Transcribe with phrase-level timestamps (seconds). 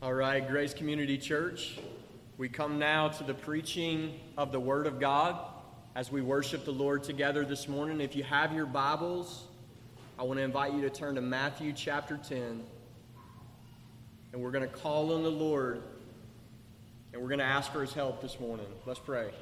[0.00, 1.76] All right, Grace Community Church,
[2.36, 5.36] we come now to the preaching of the Word of God
[5.96, 8.00] as we worship the Lord together this morning.
[8.00, 9.48] If you have your Bibles,
[10.16, 12.62] I want to invite you to turn to Matthew chapter 10.
[14.32, 15.82] And we're going to call on the Lord
[17.12, 18.68] and we're going to ask for his help this morning.
[18.86, 19.32] Let's pray.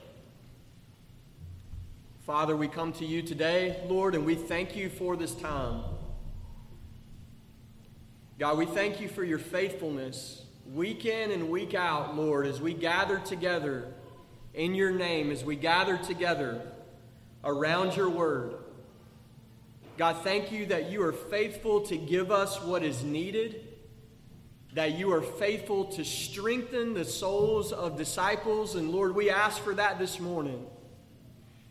[2.25, 5.83] Father, we come to you today, Lord, and we thank you for this time.
[8.39, 12.75] God, we thank you for your faithfulness week in and week out, Lord, as we
[12.75, 13.93] gather together
[14.55, 16.63] in your name, as we gather together
[17.45, 18.55] around your word.
[19.97, 23.65] God, thank you that you are faithful to give us what is needed,
[24.75, 28.75] that you are faithful to strengthen the souls of disciples.
[28.75, 30.67] And Lord, we ask for that this morning.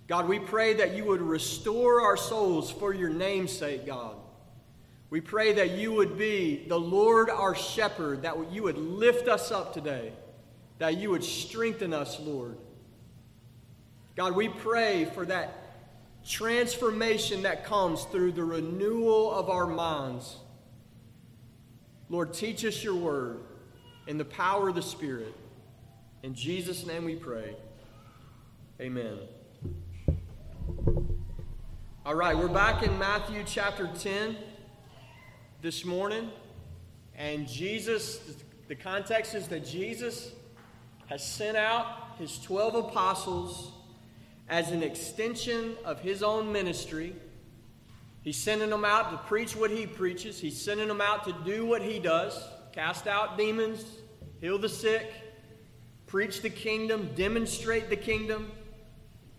[0.07, 4.15] God, we pray that you would restore our souls for your name's sake, God.
[5.09, 9.51] We pray that you would be the Lord our shepherd, that you would lift us
[9.51, 10.11] up today,
[10.79, 12.57] that you would strengthen us, Lord.
[14.15, 15.53] God, we pray for that
[16.25, 20.37] transformation that comes through the renewal of our minds.
[22.09, 23.39] Lord, teach us your word
[24.07, 25.33] in the power of the Spirit.
[26.23, 27.55] In Jesus' name we pray.
[28.81, 29.19] Amen.
[32.05, 34.35] All right, we're back in Matthew chapter 10
[35.65, 36.29] this morning.
[37.17, 38.19] And Jesus,
[38.67, 40.31] the context is that Jesus
[41.07, 41.87] has sent out
[42.19, 43.71] his 12 apostles
[44.47, 47.15] as an extension of his own ministry.
[48.21, 51.65] He's sending them out to preach what he preaches, he's sending them out to do
[51.65, 52.39] what he does
[52.71, 53.83] cast out demons,
[54.41, 55.11] heal the sick,
[56.05, 58.51] preach the kingdom, demonstrate the kingdom.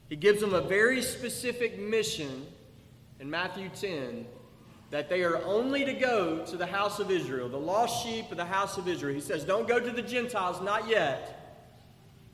[0.09, 2.49] He gives them a very specific mission
[3.21, 4.27] in Matthew 10
[4.91, 8.37] that they are only to go to the house of Israel, the lost sheep of
[8.37, 9.15] the house of Israel.
[9.15, 11.33] He says, Don't go to the Gentiles, not yet.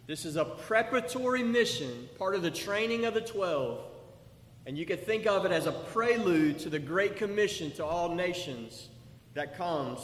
[0.06, 3.80] This is a preparatory mission, part of the training of the 12.
[4.66, 8.14] And you could think of it as a prelude to the Great Commission to all
[8.14, 8.88] nations
[9.34, 10.00] that comes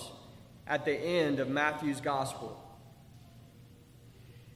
[0.67, 2.65] at the end of Matthew's Gospel.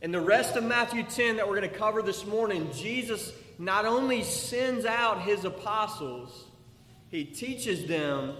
[0.00, 3.84] In the rest of Matthew 10 that we're going to cover this morning, Jesus not
[3.84, 6.47] only sends out his apostles,
[7.12, 8.33] he teaches them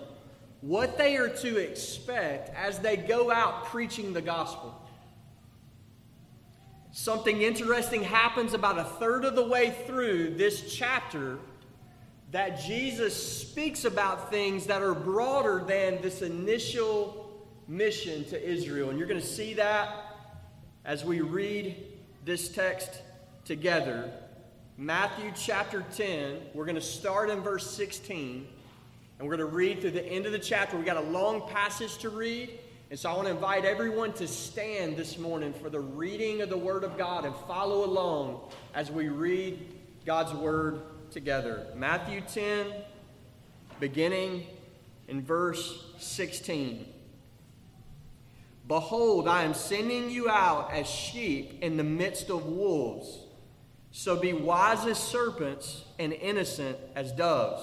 [0.63, 4.75] what they are to expect as they go out preaching the gospel.
[6.91, 11.39] Something interesting happens about a third of the way through this chapter
[12.31, 17.31] that Jesus speaks about things that are broader than this initial
[17.69, 18.89] mission to Israel.
[18.89, 20.17] And you're going to see that
[20.87, 21.77] as we read
[22.25, 23.03] this text
[23.45, 24.11] together.
[24.79, 28.49] Matthew chapter 10, we're going to start in verse 16.
[29.19, 30.77] And we're going to read through the end of the chapter.
[30.77, 32.59] We've got a long passage to read.
[32.91, 36.51] And so I want to invite everyone to stand this morning for the reading of
[36.51, 39.59] the Word of God and follow along as we read
[40.05, 41.67] God's Word together.
[41.75, 42.67] Matthew 10,
[43.81, 44.47] beginning
[45.09, 46.87] in verse 16.
[48.69, 53.27] Behold, I am sending you out as sheep in the midst of wolves.
[53.91, 57.63] So be wise as serpents and innocent as doves.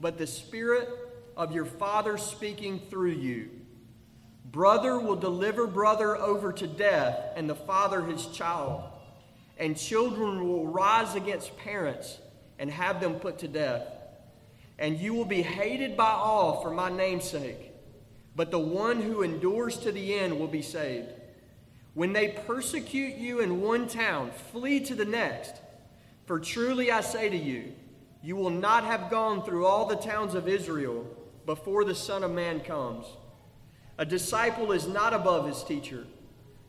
[0.00, 0.88] but the Spirit
[1.36, 3.50] of your Father speaking through you.
[4.50, 8.82] Brother will deliver brother over to death, and the father his child.
[9.58, 12.18] And children will rise against parents
[12.58, 13.82] and have them put to death.
[14.78, 17.72] And you will be hated by all for my name's sake,
[18.34, 21.12] but the one who endures to the end will be saved.
[21.94, 25.56] When they persecute you in one town, flee to the next.
[26.26, 27.72] For truly I say to you,
[28.22, 31.06] you will not have gone through all the towns of Israel
[31.46, 33.06] before the Son of Man comes.
[33.96, 36.06] A disciple is not above his teacher,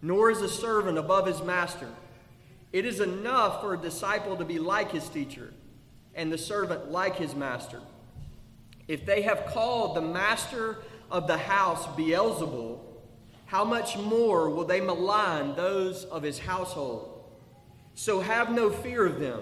[0.02, 1.90] nor is a servant above his master.
[2.72, 5.54] It is enough for a disciple to be like his teacher,
[6.16, 7.82] and the servant like his master.
[8.88, 10.80] If they have called the master
[11.12, 12.80] of the house Beelzebul,
[13.46, 17.24] how much more will they malign those of his household?
[17.96, 19.42] So have no fear of them.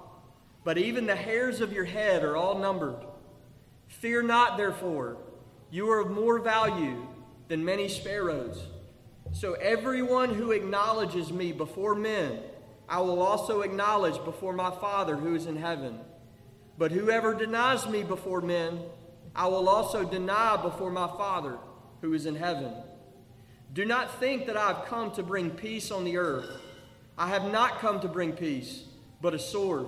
[0.63, 3.03] But even the hairs of your head are all numbered.
[3.87, 5.17] Fear not, therefore,
[5.69, 7.07] you are of more value
[7.47, 8.67] than many sparrows.
[9.31, 12.39] So everyone who acknowledges me before men,
[12.87, 15.99] I will also acknowledge before my Father who is in heaven.
[16.77, 18.81] But whoever denies me before men,
[19.35, 21.57] I will also deny before my Father
[22.01, 22.73] who is in heaven.
[23.73, 26.49] Do not think that I have come to bring peace on the earth.
[27.17, 28.83] I have not come to bring peace,
[29.21, 29.87] but a sword.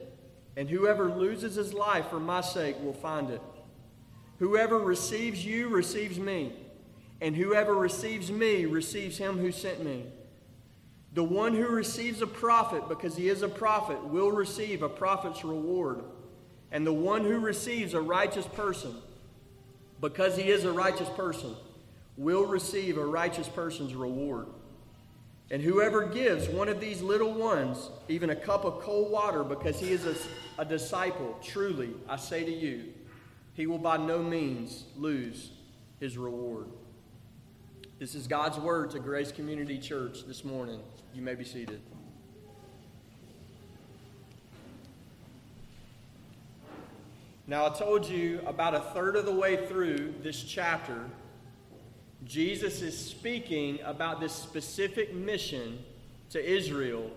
[0.57, 3.41] and whoever loses his life for my sake will find it.
[4.39, 6.53] Whoever receives you receives me,
[7.21, 10.05] and whoever receives me receives him who sent me.
[11.13, 15.43] The one who receives a prophet because he is a prophet will receive a prophet's
[15.43, 16.03] reward.
[16.71, 18.95] And the one who receives a righteous person
[19.99, 21.53] because he is a righteous person
[22.17, 24.47] will receive a righteous person's reward.
[25.51, 29.77] And whoever gives one of these little ones even a cup of cold water because
[29.77, 30.15] he is a,
[30.57, 32.85] a disciple, truly, I say to you,
[33.53, 35.51] he will by no means lose
[35.99, 36.67] his reward.
[37.99, 40.79] This is God's word to Grace Community Church this morning.
[41.13, 41.81] You may be seated.
[47.45, 51.03] Now, I told you about a third of the way through this chapter,
[52.25, 55.79] Jesus is speaking about this specific mission
[56.29, 57.09] to Israel,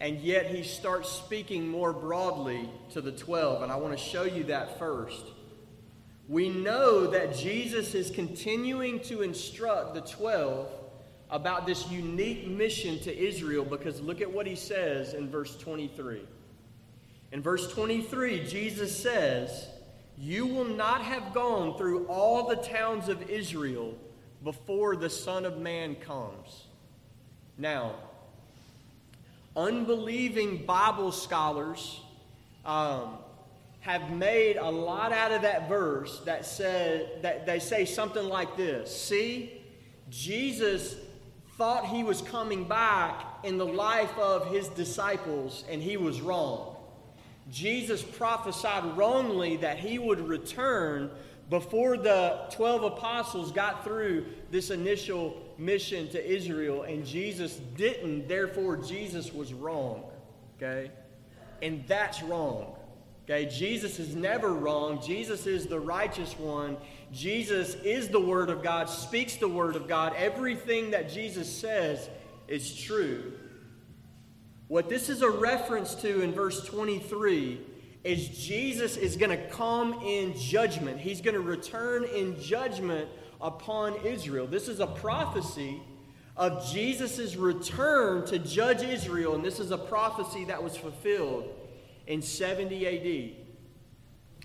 [0.00, 3.62] and yet he starts speaking more broadly to the 12.
[3.62, 5.24] And I want to show you that first.
[6.28, 10.68] We know that Jesus is continuing to instruct the 12
[11.30, 16.20] about this unique mission to Israel because look at what he says in verse 23.
[17.32, 19.68] In verse 23, Jesus says,
[20.18, 23.96] You will not have gone through all the towns of Israel
[24.42, 26.64] before the Son of Man comes.
[27.58, 27.94] Now,
[29.56, 32.00] unbelieving Bible scholars
[32.64, 33.18] um,
[33.80, 38.54] have made a lot out of that verse that said that they say something like
[38.56, 39.62] this see
[40.10, 40.96] jesus
[41.60, 46.74] thought he was coming back in the life of his disciples, and he was wrong.
[47.50, 51.10] Jesus prophesied wrongly that he would return
[51.50, 58.76] before the 12 apostles got through this initial mission to Israel, and Jesus didn't, therefore,
[58.76, 60.04] Jesus was wrong.
[60.56, 60.92] Okay?
[61.60, 62.76] And that's wrong.
[63.24, 63.46] Okay?
[63.46, 65.02] Jesus is never wrong.
[65.02, 66.76] Jesus is the righteous one.
[67.12, 70.14] Jesus is the Word of God, speaks the Word of God.
[70.16, 72.08] Everything that Jesus says
[72.46, 73.32] is true.
[74.68, 77.60] What this is a reference to in verse 23
[78.02, 81.00] is Jesus is going to come in judgment.
[81.00, 83.08] He's going to return in judgment
[83.40, 84.46] upon Israel.
[84.46, 85.82] This is a prophecy
[86.36, 91.48] of Jesus' return to judge Israel, and this is a prophecy that was fulfilled
[92.06, 93.36] in 70 AD.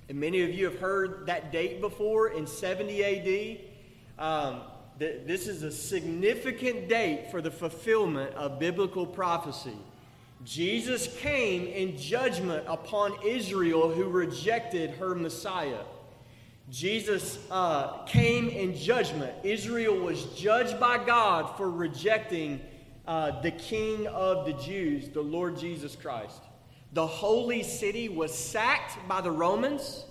[0.09, 4.21] And many of you have heard that date before in 70 AD.
[4.23, 4.61] Um,
[4.99, 9.77] th- this is a significant date for the fulfillment of biblical prophecy.
[10.45, 15.81] Jesus came in judgment upon Israel who rejected her Messiah.
[16.69, 19.33] Jesus uh, came in judgment.
[19.43, 22.61] Israel was judged by God for rejecting
[23.07, 26.41] uh, the King of the Jews, the Lord Jesus Christ.
[26.93, 30.05] The holy city was sacked by the Romans.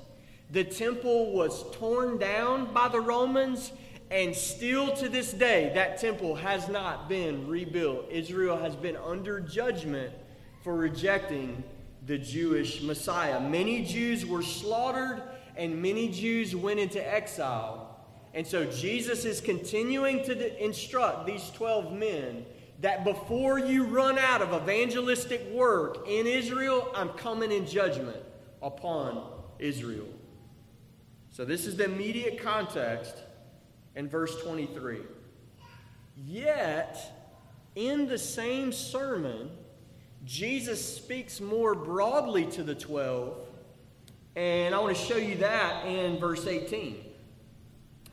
[0.51, 3.71] The temple was torn down by the Romans.
[4.11, 8.07] And still to this day, that temple has not been rebuilt.
[8.11, 10.13] Israel has been under judgment
[10.65, 11.63] for rejecting
[12.07, 13.39] the Jewish Messiah.
[13.39, 15.23] Many Jews were slaughtered,
[15.57, 18.01] and many Jews went into exile.
[18.33, 22.47] And so Jesus is continuing to instruct these 12 men
[22.81, 28.23] that before you run out of evangelistic work in Israel, I'm coming in judgment
[28.63, 29.23] upon
[29.59, 30.09] Israel.
[31.31, 33.15] So, this is the immediate context
[33.97, 35.01] in verse 23.
[36.17, 36.97] Yet,
[37.75, 39.51] in the same sermon,
[40.25, 43.37] Jesus speaks more broadly to the 12,
[44.37, 47.05] and I want to show you that in verse 18.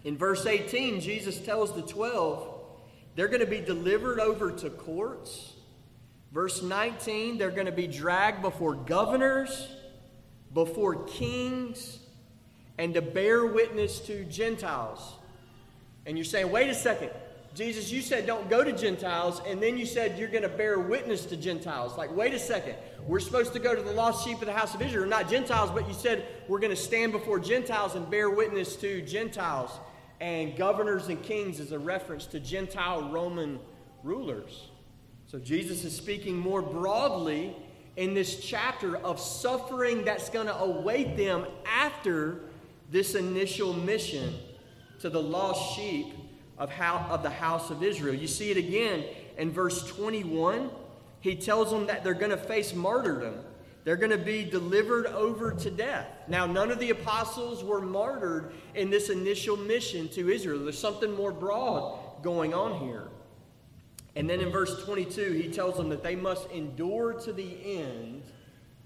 [0.03, 2.49] In verse 18, Jesus tells the 12
[3.15, 5.53] they're going to be delivered over to courts.
[6.31, 9.67] Verse 19, they're going to be dragged before governors,
[10.53, 11.99] before kings,
[12.77, 15.15] and to bear witness to Gentiles.
[16.05, 17.11] And you're saying, wait a second.
[17.53, 20.79] Jesus, you said don't go to Gentiles, and then you said you're going to bear
[20.79, 21.97] witness to Gentiles.
[21.97, 22.75] Like, wait a second.
[23.05, 25.69] We're supposed to go to the lost sheep of the house of Israel, not Gentiles,
[25.71, 29.71] but you said we're going to stand before Gentiles and bear witness to Gentiles.
[30.21, 33.59] And governors and kings is a reference to Gentile Roman
[34.03, 34.69] rulers.
[35.27, 37.55] So Jesus is speaking more broadly
[37.97, 42.41] in this chapter of suffering that's going to await them after
[42.91, 44.33] this initial mission
[44.99, 46.13] to the lost sheep
[46.61, 48.13] of, how, of the house of Israel.
[48.13, 49.03] You see it again
[49.39, 50.69] in verse 21.
[51.19, 53.33] He tells them that they're going to face martyrdom.
[53.83, 56.07] They're going to be delivered over to death.
[56.27, 60.59] Now, none of the apostles were martyred in this initial mission to Israel.
[60.59, 63.07] There's something more broad going on here.
[64.15, 68.21] And then in verse 22, he tells them that they must endure to the end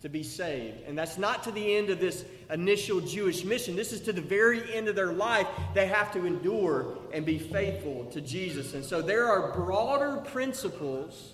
[0.05, 0.83] to be saved.
[0.85, 3.75] And that's not to the end of this initial Jewish mission.
[3.75, 5.47] This is to the very end of their life.
[5.74, 8.75] They have to endure and be faithful to Jesus.
[8.75, 11.33] And so there are broader principles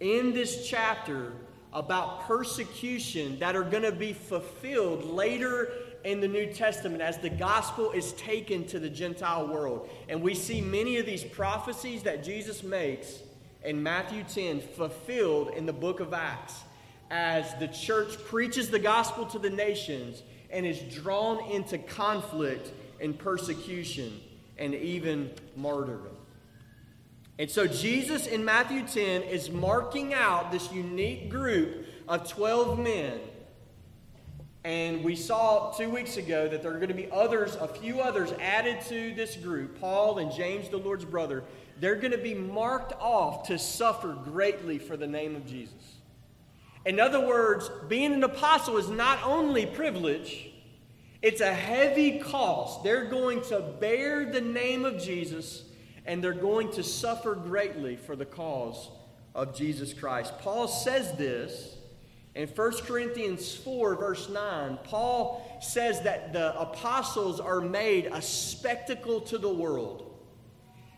[0.00, 1.32] in this chapter
[1.72, 5.72] about persecution that are going to be fulfilled later
[6.04, 9.88] in the New Testament as the gospel is taken to the Gentile world.
[10.10, 13.20] And we see many of these prophecies that Jesus makes
[13.64, 16.64] in Matthew 10 fulfilled in the book of Acts
[17.14, 23.16] as the church preaches the gospel to the nations and is drawn into conflict and
[23.16, 24.20] persecution
[24.58, 26.16] and even martyrdom.
[27.38, 33.20] And so Jesus in Matthew 10 is marking out this unique group of 12 men.
[34.64, 38.00] And we saw two weeks ago that there are going to be others, a few
[38.00, 41.44] others added to this group Paul and James, the Lord's brother.
[41.78, 45.94] They're going to be marked off to suffer greatly for the name of Jesus.
[46.86, 50.50] In other words, being an apostle is not only privilege,
[51.22, 52.84] it's a heavy cost.
[52.84, 55.64] They're going to bear the name of Jesus
[56.06, 58.90] and they're going to suffer greatly for the cause
[59.34, 60.38] of Jesus Christ.
[60.40, 61.76] Paul says this
[62.34, 64.78] in 1 Corinthians 4, verse 9.
[64.84, 70.10] Paul says that the apostles are made a spectacle to the world.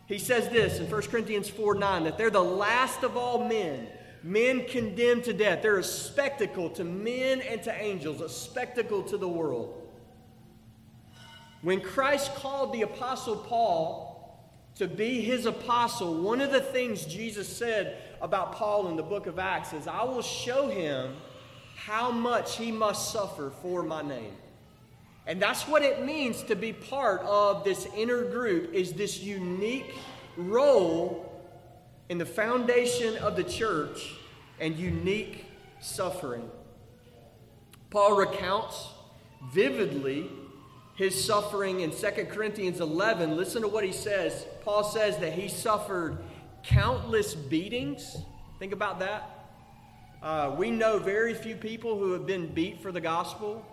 [0.06, 3.88] He says this in 1 Corinthians 4 9 that they're the last of all men
[4.26, 5.62] men condemned to death.
[5.62, 9.88] They're a spectacle to men and to angels, a spectacle to the world.
[11.62, 14.40] When Christ called the Apostle Paul
[14.74, 19.26] to be his apostle, one of the things Jesus said about Paul in the book
[19.26, 21.14] of Acts is, I will show him
[21.76, 24.32] how much he must suffer for my name.
[25.26, 29.94] And that's what it means to be part of this inner group is this unique
[30.36, 31.25] role
[32.08, 34.14] in the foundation of the church
[34.60, 35.46] and unique
[35.80, 36.48] suffering.
[37.90, 38.88] Paul recounts
[39.52, 40.30] vividly
[40.96, 43.36] his suffering in 2 Corinthians 11.
[43.36, 44.46] Listen to what he says.
[44.62, 46.18] Paul says that he suffered
[46.62, 48.16] countless beatings.
[48.58, 49.30] Think about that.
[50.22, 53.64] Uh, we know very few people who have been beat for the gospel.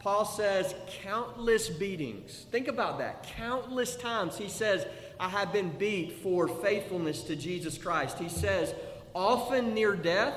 [0.00, 2.46] Paul says countless beatings.
[2.50, 3.22] Think about that.
[3.36, 4.86] Countless times he says,
[5.20, 8.18] I have been beat for faithfulness to Jesus Christ.
[8.18, 8.74] He says,
[9.14, 10.34] often near death.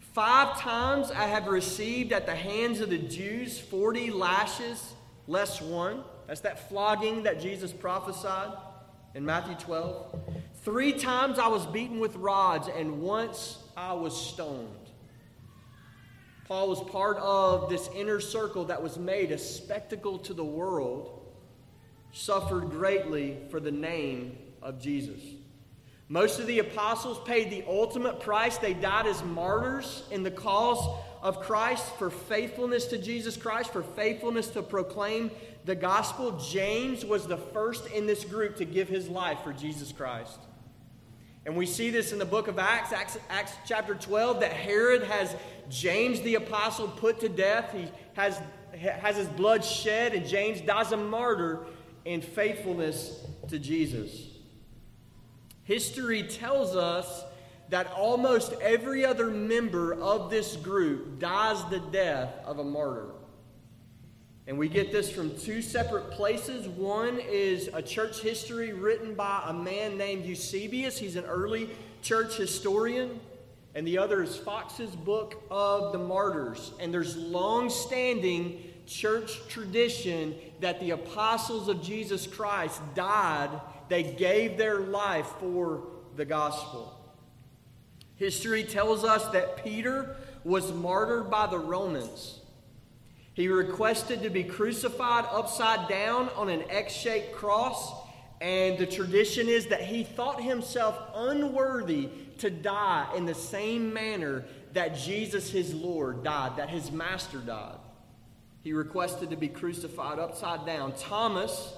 [0.00, 4.94] Five times I have received at the hands of the Jews 40 lashes
[5.28, 6.02] less one.
[6.26, 8.50] That's that flogging that Jesus prophesied
[9.14, 10.18] in Matthew 12.
[10.64, 14.90] Three times I was beaten with rods, and once I was stoned.
[16.48, 21.21] Paul was part of this inner circle that was made a spectacle to the world
[22.12, 25.20] suffered greatly for the name of Jesus.
[26.08, 28.58] Most of the apostles paid the ultimate price.
[28.58, 30.86] They died as martyrs in the cause
[31.22, 35.30] of Christ for faithfulness to Jesus Christ, for faithfulness to proclaim
[35.64, 36.32] the gospel.
[36.32, 40.38] James was the first in this group to give his life for Jesus Christ.
[41.46, 45.04] And we see this in the book of Acts, Acts, Acts chapter 12, that Herod
[45.04, 45.34] has
[45.70, 47.72] James the apostle put to death.
[47.72, 48.38] He has,
[48.78, 51.60] has his blood shed, and James dies a martyr
[52.04, 54.28] in faithfulness to Jesus.
[55.64, 57.24] History tells us
[57.68, 63.08] that almost every other member of this group dies the death of a martyr.
[64.46, 66.66] And we get this from two separate places.
[66.66, 70.98] One is a church history written by a man named Eusebius.
[70.98, 71.70] He's an early
[72.02, 73.20] church historian.
[73.74, 76.72] and the other is Foxe's Book of the Martyrs.
[76.78, 83.50] And there's long standing church tradition that the apostles of Jesus Christ died,
[83.88, 85.84] they gave their life for
[86.16, 86.98] the gospel.
[88.16, 92.40] History tells us that Peter was martyred by the Romans.
[93.34, 97.92] He requested to be crucified upside down on an X shaped cross,
[98.40, 104.44] and the tradition is that he thought himself unworthy to die in the same manner
[104.72, 107.76] that Jesus, his Lord, died, that his master died.
[108.62, 110.94] He requested to be crucified upside down.
[110.94, 111.74] Thomas,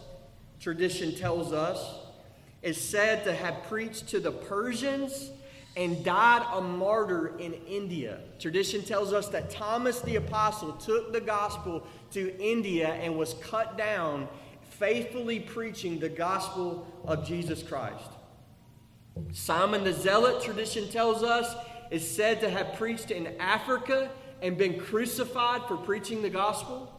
[0.60, 2.00] tradition tells us,
[2.62, 5.30] is said to have preached to the Persians
[5.76, 8.20] and died a martyr in India.
[8.38, 13.76] Tradition tells us that Thomas the Apostle took the gospel to India and was cut
[13.76, 14.28] down,
[14.70, 18.10] faithfully preaching the gospel of Jesus Christ.
[19.32, 21.54] Simon the Zealot, tradition tells us,
[21.90, 24.10] is said to have preached in Africa
[24.44, 26.92] and been crucified for preaching the gospel.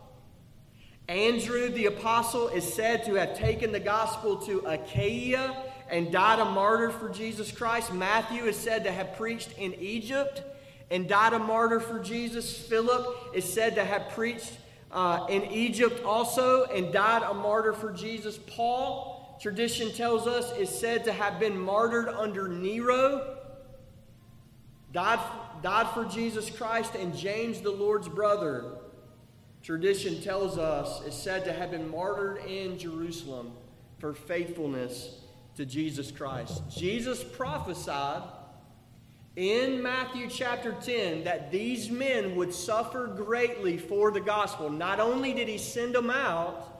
[1.07, 5.55] Andrew the apostle is said to have taken the gospel to Achaia
[5.87, 7.93] and died a martyr for Jesus Christ.
[7.93, 10.41] Matthew is said to have preached in Egypt
[10.89, 12.57] and died a martyr for Jesus.
[12.57, 14.57] Philip is said to have preached
[14.91, 18.39] uh, in Egypt also and died a martyr for Jesus.
[18.47, 23.37] Paul tradition tells us, is said to have been martyred under Nero,
[24.91, 25.19] died,
[25.65, 28.65] died for Jesus Christ, and James, the Lord's brother,
[29.63, 33.51] tradition tells us, is said to have been martyred in Jerusalem
[33.97, 35.21] for faithfulness
[35.55, 36.61] to Jesus Christ.
[36.69, 38.21] Jesus prophesied
[39.37, 44.69] in Matthew chapter 10 that these men would suffer greatly for the gospel.
[44.69, 46.74] Not only did he send them out,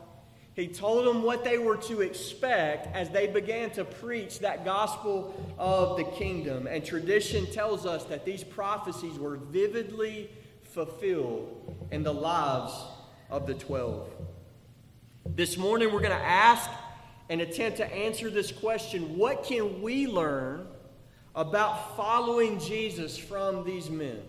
[0.56, 5.36] he told them what they were to expect as they began to preach that gospel
[5.58, 6.66] of the kingdom.
[6.66, 10.30] And tradition tells us that these prophecies were vividly
[10.64, 12.74] fulfilled in the lives
[13.29, 14.10] of the twelve.
[15.25, 16.70] This morning, we're going to ask
[17.29, 20.68] and attempt to answer this question what can we learn
[21.34, 24.22] about following Jesus from these men?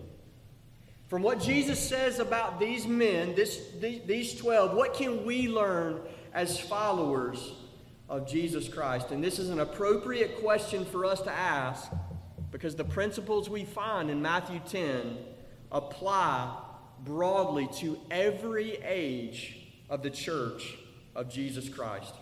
[1.07, 6.01] From what Jesus says about these men, this, these 12, what can we learn
[6.37, 7.53] as followers
[8.07, 9.09] of Jesus Christ?
[9.09, 11.91] And this is an appropriate question for us to ask
[12.51, 15.17] because the principles we find in Matthew 10
[15.71, 16.55] apply
[17.03, 19.57] broadly to every age
[19.89, 20.77] of the church
[21.15, 22.13] of Jesus Christ.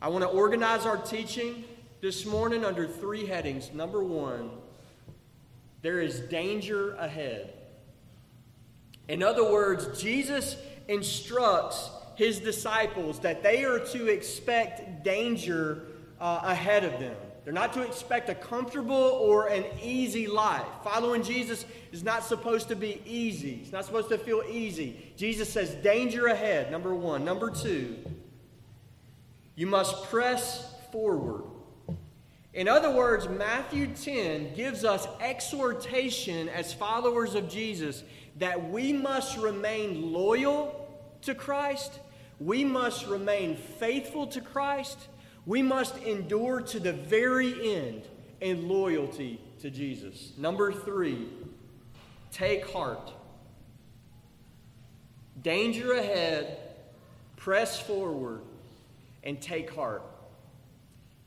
[0.00, 1.64] I want to organize our teaching
[2.00, 3.70] this morning under three headings.
[3.74, 4.50] Number one,
[5.82, 7.52] there is danger ahead.
[9.08, 10.56] In other words, Jesus
[10.88, 15.82] instructs his disciples that they are to expect danger
[16.20, 17.16] uh, ahead of them.
[17.44, 20.66] They're not to expect a comfortable or an easy life.
[20.84, 23.60] Following Jesus is not supposed to be easy.
[23.62, 25.12] It's not supposed to feel easy.
[25.16, 27.24] Jesus says, danger ahead, number one.
[27.24, 27.96] Number two,
[29.56, 31.42] you must press forward.
[32.54, 38.04] In other words, Matthew 10 gives us exhortation as followers of Jesus
[38.36, 40.81] that we must remain loyal
[41.22, 41.98] to Christ,
[42.38, 44.98] we must remain faithful to Christ,
[45.46, 48.02] we must endure to the very end
[48.40, 50.32] in loyalty to Jesus.
[50.36, 51.28] Number three,
[52.30, 53.12] take heart.
[55.40, 56.58] Danger ahead,
[57.36, 58.42] press forward,
[59.24, 60.02] and take heart.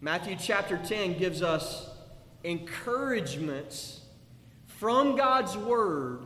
[0.02, 1.90] Matthew chapter 10 gives us
[2.44, 4.02] encouragements
[4.68, 6.20] from God's word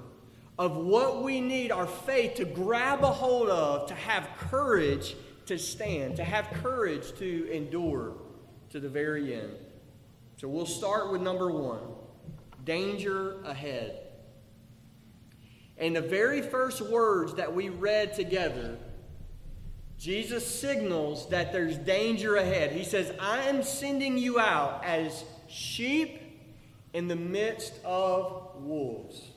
[0.59, 5.57] of what we need our faith to grab a hold of, to have courage to
[5.57, 8.13] stand, to have courage to endure
[8.69, 9.53] to the very end.
[10.35, 11.79] So we'll start with number one
[12.65, 13.99] danger ahead.
[15.77, 18.77] And the very first words that we read together,
[19.97, 22.73] Jesus signals that there's danger ahead.
[22.73, 26.21] He says, I am sending you out as sheep
[26.93, 29.28] in the midst of wolves.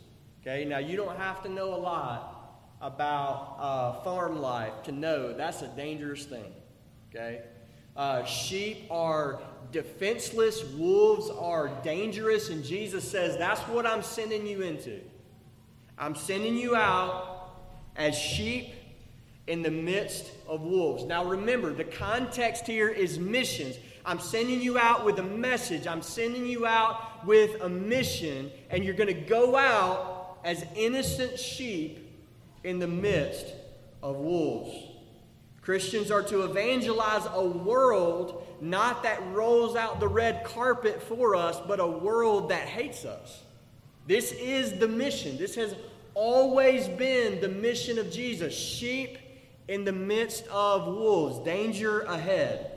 [0.44, 5.33] Okay, now you don't have to know a lot about uh, farm life to know
[5.33, 6.52] that's a dangerous thing.
[7.09, 7.42] Okay,
[7.96, 14.62] uh, sheep are defenseless, wolves are dangerous, and Jesus says that's what I'm sending you
[14.62, 15.00] into.
[15.96, 17.55] I'm sending you out
[17.94, 18.74] as sheep
[19.46, 21.05] in the midst of wolves.
[21.05, 23.76] Now remember, the context here is missions.
[24.05, 25.87] I'm sending you out with a message.
[25.87, 30.12] I'm sending you out with a mission, and you're going to go out
[30.44, 32.09] as innocent sheep
[32.64, 33.46] in the midst
[34.02, 34.74] of wolves.
[35.61, 41.61] Christians are to evangelize a world not that rolls out the red carpet for us,
[41.66, 43.42] but a world that hates us.
[44.07, 45.37] This is the mission.
[45.37, 45.74] This has
[46.14, 49.18] always been the mission of Jesus sheep
[49.68, 52.70] in the midst of wolves, danger ahead.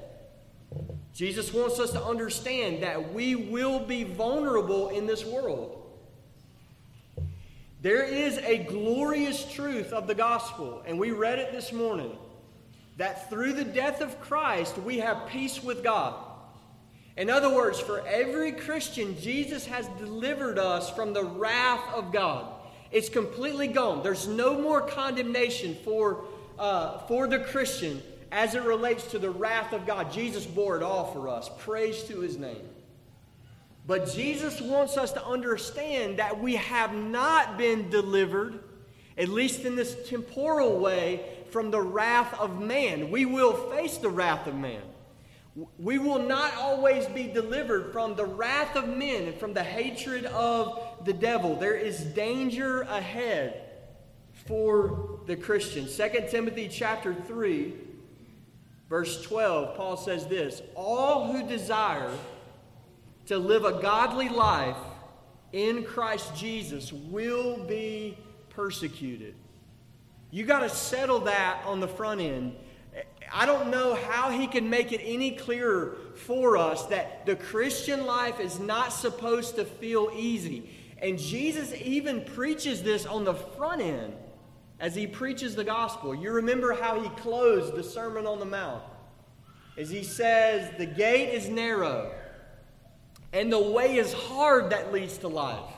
[1.13, 5.85] Jesus wants us to understand that we will be vulnerable in this world.
[7.86, 12.17] There is a glorious truth of the gospel, and we read it this morning
[12.98, 16.15] that through the death of Christ we have peace with God.
[17.15, 22.48] In other words, for every Christian, Jesus has delivered us from the wrath of God.
[22.91, 24.02] It's completely gone.
[24.02, 26.26] There's no more condemnation for,
[26.58, 30.12] uh, for the Christian as it relates to the wrath of God.
[30.12, 31.52] Jesus bore it all for us.
[31.60, 32.67] Praise to his name.
[33.88, 38.60] But Jesus wants us to understand that we have not been delivered,
[39.17, 43.12] at least in this temporal way, from the wrath of man.
[43.12, 44.82] We will face the wrath of man.
[45.78, 50.26] We will not always be delivered from the wrath of men and from the hatred
[50.26, 51.56] of the devil.
[51.56, 53.62] There is danger ahead
[54.48, 55.88] for the Christian.
[55.88, 57.74] 2 Timothy chapter 3
[58.89, 62.12] verse 12 Paul says this, all who desire
[63.27, 64.77] to live a godly life
[65.51, 68.17] in Christ Jesus will be
[68.49, 69.35] persecuted.
[70.31, 72.55] You got to settle that on the front end.
[73.33, 78.05] I don't know how he can make it any clearer for us that the Christian
[78.05, 80.69] life is not supposed to feel easy.
[81.01, 84.13] And Jesus even preaches this on the front end
[84.79, 86.13] as he preaches the gospel.
[86.13, 88.83] You remember how he closed the Sermon on the Mount.
[89.77, 92.13] As he says, The gate is narrow,
[93.36, 95.69] and the way is hard that leads to life.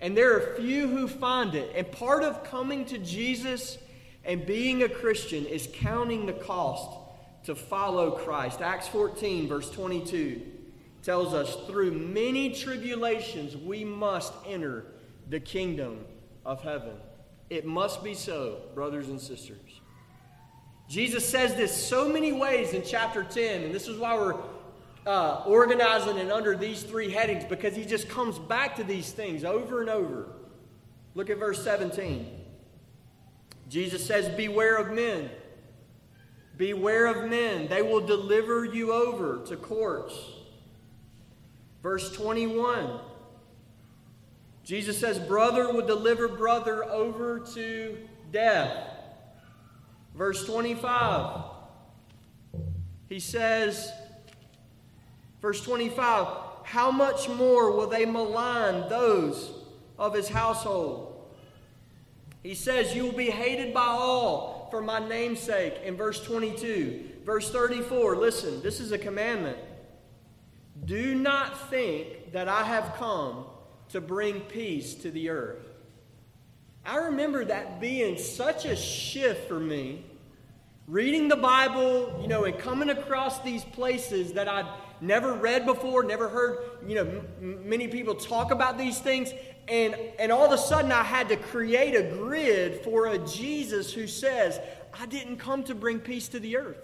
[0.00, 1.70] And there are few who find it.
[1.76, 3.76] And part of coming to Jesus
[4.24, 6.98] and being a Christian is counting the cost
[7.44, 8.62] to follow Christ.
[8.62, 10.40] Acts 14, verse 22,
[11.02, 14.86] tells us through many tribulations we must enter
[15.28, 16.06] the kingdom
[16.46, 16.94] of heaven.
[17.50, 19.58] It must be so, brothers and sisters.
[20.88, 24.36] Jesus says this so many ways in chapter 10, and this is why we're
[25.06, 29.44] uh, organizing it under these three headings because he just comes back to these things
[29.44, 30.28] over and over.
[31.14, 32.26] Look at verse 17.
[33.68, 35.30] Jesus says, Beware of men.
[36.56, 37.68] Beware of men.
[37.68, 40.14] They will deliver you over to courts.
[41.82, 43.00] Verse 21.
[44.64, 47.96] Jesus says, Brother will deliver brother over to
[48.30, 48.76] death.
[50.14, 51.44] Verse 25.
[53.08, 53.90] He says,
[55.40, 56.26] verse 25,
[56.64, 59.50] How much more will they malign those
[59.98, 61.10] of his household?
[62.42, 67.06] He says, You will be hated by all for my name's sake in verse 22.
[67.24, 69.58] Verse 34, listen, this is a commandment.
[70.84, 73.44] Do not think that I have come
[73.90, 75.66] to bring peace to the earth.
[76.86, 80.04] I remember that being such a shift for me.
[80.86, 84.66] Reading the Bible, you know, and coming across these places that I'd
[85.00, 89.32] never read before, never heard, you know, m- many people talk about these things.
[89.68, 93.92] And, and all of a sudden, I had to create a grid for a Jesus
[93.92, 94.60] who says,
[94.98, 96.78] I didn't come to bring peace to the earth.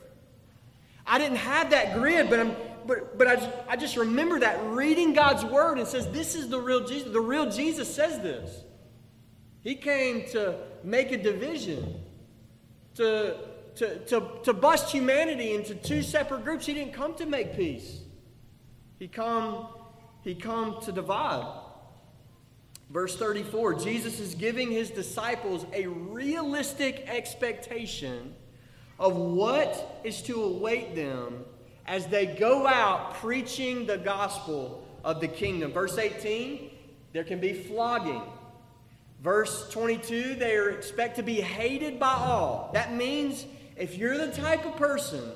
[1.07, 4.61] I didn't have that grid, but, I'm, but, but I, just, I just remember that
[4.67, 7.13] reading God's word and says, This is the real Jesus.
[7.13, 8.65] The real Jesus says this.
[9.63, 12.01] He came to make a division,
[12.95, 13.37] to,
[13.77, 16.67] to, to, to bust humanity into two separate groups.
[16.67, 18.01] He didn't come to make peace.
[18.99, 19.67] He come,
[20.23, 21.63] he come to divide.
[22.91, 28.35] Verse 34 Jesus is giving his disciples a realistic expectation
[28.99, 31.45] of what is to await them
[31.87, 35.73] as they go out preaching the gospel of the kingdom.
[35.73, 36.71] Verse 18,
[37.13, 38.23] there can be flogging.
[39.23, 42.71] Verse 22, they are expect to be hated by all.
[42.73, 43.45] That means
[43.77, 45.31] if you're the type of person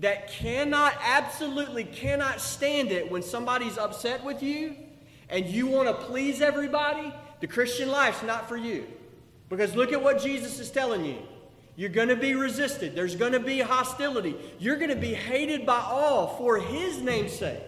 [0.00, 4.76] that cannot, absolutely cannot stand it when somebody's upset with you,
[5.28, 8.86] and you want to please everybody, the Christian life's not for you.
[9.48, 11.18] Because look at what Jesus is telling you.
[11.74, 12.94] You're going to be resisted.
[12.94, 14.36] There's going to be hostility.
[14.58, 17.60] You're going to be hated by all for His name's sake.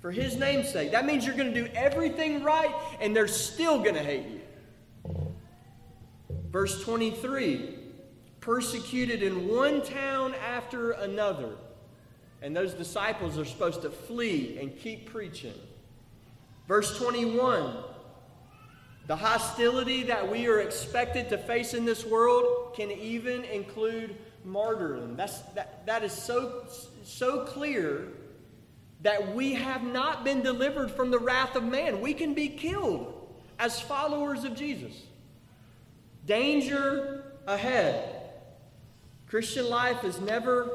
[0.00, 0.92] For His name's sake.
[0.92, 4.40] That means you're going to do everything right, and they're still going to hate you.
[6.50, 7.81] Verse 23
[8.42, 11.50] persecuted in one town after another.
[12.42, 15.54] And those disciples are supposed to flee and keep preaching.
[16.68, 17.76] Verse 21
[19.08, 25.16] the hostility that we are expected to face in this world can even include martyrdom.
[25.16, 26.66] That's, that, that is so,
[27.02, 28.08] so clear
[29.02, 32.00] that we have not been delivered from the wrath of man.
[32.00, 33.34] We can be killed.
[33.58, 35.02] as followers of Jesus.
[36.24, 38.21] Danger ahead.
[39.32, 40.68] Christian life is never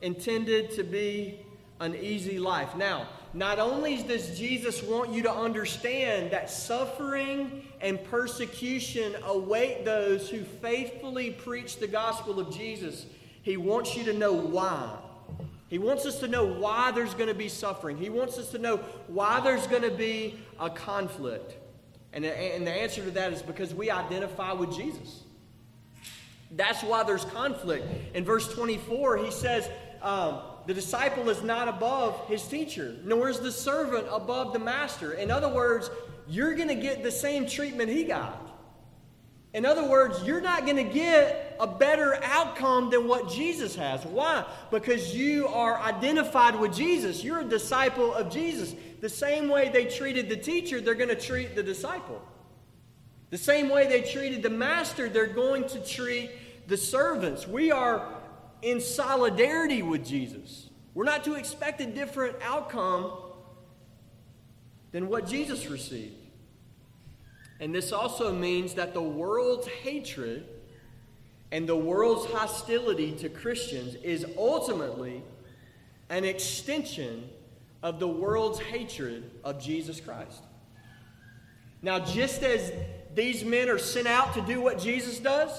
[0.00, 1.40] intended to be
[1.78, 2.74] an easy life.
[2.74, 10.30] Now, not only does Jesus want you to understand that suffering and persecution await those
[10.30, 13.04] who faithfully preach the gospel of Jesus,
[13.42, 14.90] he wants you to know why.
[15.68, 17.98] He wants us to know why there's going to be suffering.
[17.98, 21.56] He wants us to know why there's going to be a conflict.
[22.14, 25.24] And, and the answer to that is because we identify with Jesus.
[26.50, 27.86] That's why there's conflict.
[28.14, 29.68] In verse 24, he says,
[30.02, 35.14] um, the disciple is not above his teacher, nor is the servant above the master.
[35.14, 35.90] In other words,
[36.28, 38.48] you're going to get the same treatment he got.
[39.54, 44.04] In other words, you're not going to get a better outcome than what Jesus has.
[44.04, 44.44] Why?
[44.70, 47.24] Because you are identified with Jesus.
[47.24, 48.74] You're a disciple of Jesus.
[49.00, 52.20] The same way they treated the teacher, they're going to treat the disciple.
[53.30, 56.30] The same way they treated the master, they're going to treat
[56.66, 57.46] the servants.
[57.46, 58.08] We are
[58.62, 60.68] in solidarity with Jesus.
[60.94, 63.12] We're not to expect a different outcome
[64.92, 66.14] than what Jesus received.
[67.60, 70.46] And this also means that the world's hatred
[71.50, 75.22] and the world's hostility to Christians is ultimately
[76.08, 77.28] an extension
[77.82, 80.42] of the world's hatred of Jesus Christ.
[81.80, 82.72] Now, just as
[83.18, 85.50] these men are sent out to do what Jesus does,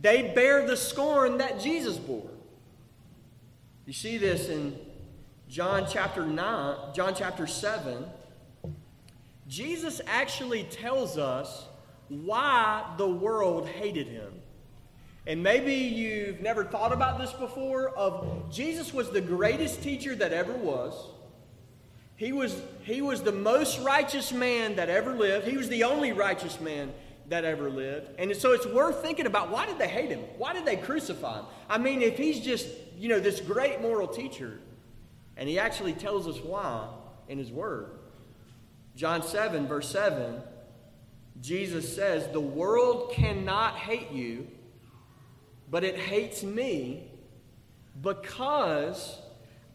[0.00, 2.30] they bear the scorn that Jesus bore.
[3.84, 4.78] You see this in
[5.48, 8.06] John chapter 9, John chapter 7.
[9.46, 11.66] Jesus actually tells us
[12.08, 14.32] why the world hated him.
[15.26, 20.32] And maybe you've never thought about this before of Jesus was the greatest teacher that
[20.32, 20.94] ever was.
[22.20, 25.48] He was, he was the most righteous man that ever lived.
[25.48, 26.92] He was the only righteous man
[27.30, 28.10] that ever lived.
[28.18, 30.20] And so it's worth thinking about why did they hate him?
[30.36, 31.46] Why did they crucify him?
[31.66, 34.60] I mean, if he's just, you know, this great moral teacher,
[35.38, 36.88] and he actually tells us why
[37.26, 37.88] in his word.
[38.94, 40.42] John 7, verse 7,
[41.40, 44.46] Jesus says, The world cannot hate you,
[45.70, 47.10] but it hates me
[48.02, 49.16] because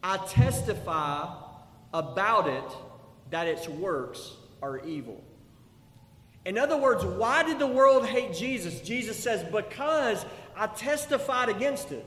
[0.00, 1.42] I testify
[1.98, 2.64] about it
[3.30, 4.32] that its works
[4.62, 5.22] are evil.
[6.44, 8.80] In other words, why did the world hate Jesus?
[8.80, 10.24] Jesus says, Because
[10.56, 12.06] I testified against it.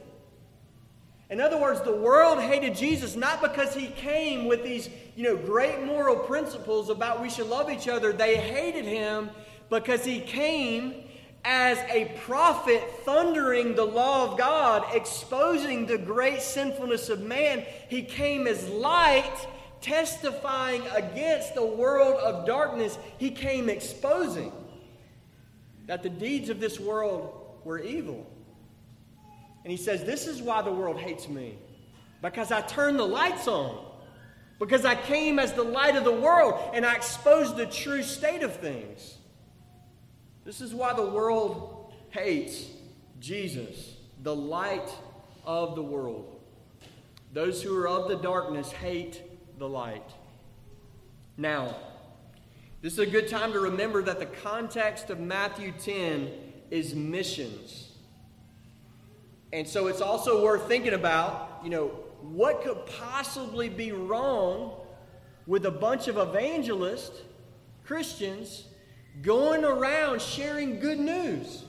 [1.30, 5.36] In other words, the world hated Jesus not because he came with these, you know,
[5.36, 8.12] great moral principles about we should love each other.
[8.12, 9.30] They hated him
[9.70, 11.04] because he came
[11.46, 17.64] as a prophet thundering the law of God, exposing the great sinfulness of man.
[17.90, 19.48] He came as light
[19.82, 24.52] testifying against the world of darkness, he came exposing
[25.88, 28.26] that the deeds of this world were evil.
[29.64, 31.58] And he says, This is why the world hates me.
[32.22, 33.86] Because I turned the lights on.
[34.60, 38.44] Because I came as the light of the world and I exposed the true state
[38.44, 39.18] of things.
[40.44, 42.66] This is why the world hates
[43.20, 44.90] Jesus, the light
[45.46, 46.40] of the world.
[47.34, 49.22] Those who are of the darkness hate
[49.60, 50.10] the light.
[51.36, 51.76] Now,
[52.82, 56.32] this is a good time to remember that the context of Matthew 10
[56.72, 57.92] is missions.
[59.52, 61.88] And so it's also worth thinking about, you know,
[62.22, 64.80] what could possibly be wrong
[65.46, 67.22] with a bunch of evangelists,
[67.84, 68.64] Christians,
[69.22, 71.66] going around sharing good news?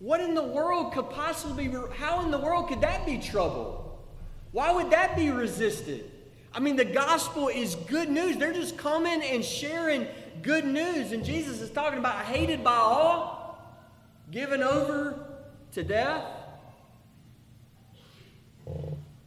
[0.00, 4.06] What in the world could possibly be, how in the world could that be trouble?
[4.52, 6.10] Why would that be resisted?
[6.52, 8.36] I mean, the gospel is good news.
[8.36, 10.06] They're just coming and sharing
[10.42, 11.12] good news.
[11.12, 13.84] And Jesus is talking about hated by all,
[14.30, 15.18] given over
[15.72, 16.24] to death.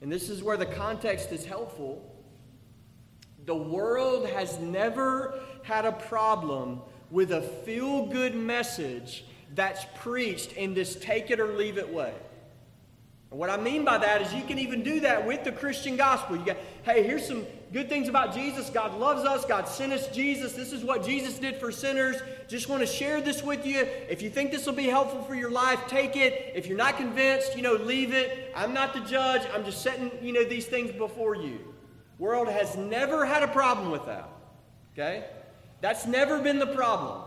[0.01, 2.03] And this is where the context is helpful.
[3.45, 6.81] The world has never had a problem
[7.11, 12.13] with a feel good message that's preached in this take it or leave it way.
[13.31, 15.95] And what I mean by that is you can even do that with the Christian
[15.95, 16.35] gospel.
[16.35, 18.69] You got, hey, here's some good things about Jesus.
[18.69, 19.45] God loves us.
[19.45, 20.51] God sent us Jesus.
[20.51, 22.17] This is what Jesus did for sinners.
[22.49, 23.87] Just want to share this with you.
[24.09, 26.51] If you think this will be helpful for your life, take it.
[26.55, 28.51] If you're not convinced, you know, leave it.
[28.53, 29.43] I'm not the judge.
[29.53, 31.59] I'm just setting, you know, these things before you.
[32.19, 34.27] World has never had a problem with that.
[34.93, 35.23] Okay?
[35.79, 37.23] That's never been the problem.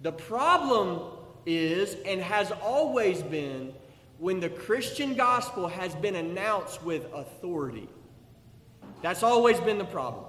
[0.00, 1.02] The problem
[1.44, 3.74] is and has always been
[4.20, 7.88] when the Christian gospel has been announced with authority.
[9.00, 10.26] That's always been the problem.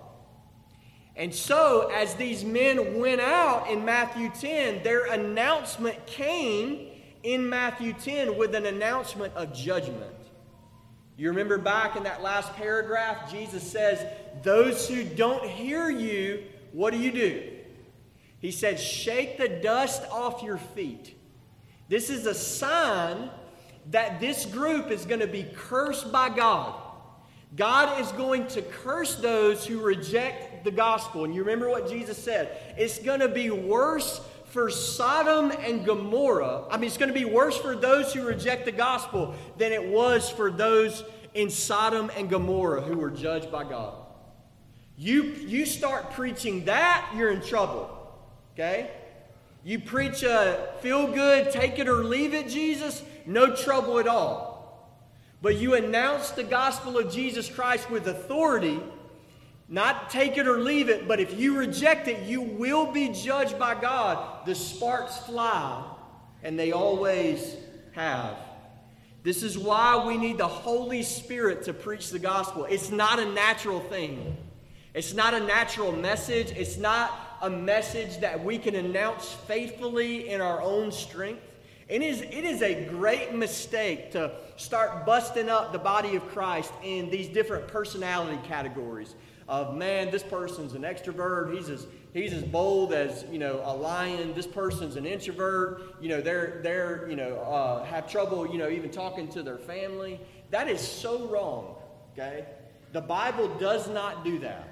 [1.17, 6.87] And so, as these men went out in Matthew 10, their announcement came
[7.23, 10.15] in Matthew 10 with an announcement of judgment.
[11.17, 14.05] You remember back in that last paragraph, Jesus says,
[14.41, 17.43] Those who don't hear you, what do you do?
[18.39, 21.17] He said, Shake the dust off your feet.
[21.89, 23.29] This is a sign
[23.89, 26.75] that this group is going to be cursed by God.
[27.55, 31.25] God is going to curse those who reject the gospel.
[31.25, 32.57] And you remember what Jesus said?
[32.77, 36.65] It's going to be worse for Sodom and Gomorrah.
[36.69, 39.85] I mean, it's going to be worse for those who reject the gospel than it
[39.85, 43.95] was for those in Sodom and Gomorrah who were judged by God.
[44.97, 47.97] You, you start preaching that, you're in trouble.
[48.53, 48.91] Okay?
[49.63, 54.51] You preach a feel good, take it or leave it, Jesus, no trouble at all.
[55.41, 58.79] But you announce the gospel of Jesus Christ with authority,
[59.67, 63.57] not take it or leave it, but if you reject it, you will be judged
[63.57, 64.45] by God.
[64.45, 65.83] The sparks fly,
[66.43, 67.55] and they always
[67.93, 68.37] have.
[69.23, 72.65] This is why we need the Holy Spirit to preach the gospel.
[72.65, 74.35] It's not a natural thing.
[74.93, 76.51] It's not a natural message.
[76.51, 81.41] It's not a message that we can announce faithfully in our own strength.
[81.87, 86.71] It is, it is a great mistake to start busting up the body of Christ
[86.83, 89.15] in these different personality categories
[89.51, 93.75] of man, this person's an extrovert, he's as he's as bold as you know a
[93.75, 94.33] lion.
[94.33, 95.81] This person's an introvert.
[95.99, 99.57] You know they're they're you know uh, have trouble you know even talking to their
[99.57, 100.21] family.
[100.51, 101.75] That is so wrong.
[102.13, 102.45] Okay,
[102.93, 104.69] the Bible does not do that.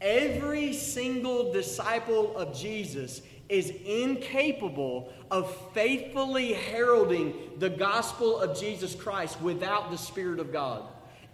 [0.00, 9.40] Every single disciple of Jesus is incapable of faithfully heralding the gospel of Jesus Christ
[9.42, 10.84] without the Spirit of God.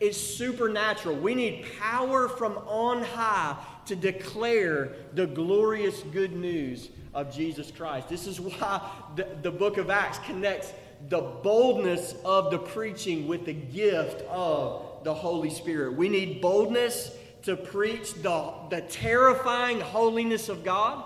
[0.01, 1.17] It's supernatural.
[1.17, 8.09] We need power from on high to declare the glorious good news of Jesus Christ.
[8.09, 10.73] This is why the, the book of Acts connects
[11.09, 15.95] the boldness of the preaching with the gift of the Holy Spirit.
[15.95, 21.05] We need boldness to preach the, the terrifying holiness of God.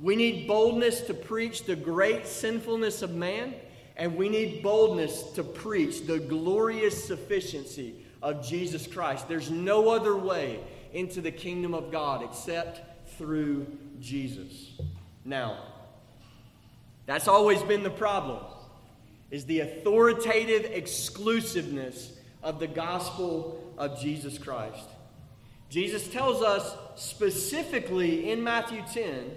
[0.00, 3.54] We need boldness to preach the great sinfulness of man,
[3.96, 9.28] and we need boldness to preach the glorious sufficiency of Jesus Christ.
[9.28, 10.58] There's no other way
[10.92, 12.80] into the kingdom of God except
[13.16, 13.66] through
[14.00, 14.72] Jesus.
[15.24, 15.56] Now,
[17.06, 18.44] that's always been the problem
[19.30, 24.88] is the authoritative exclusiveness of the gospel of Jesus Christ.
[25.68, 29.30] Jesus tells us specifically in Matthew 10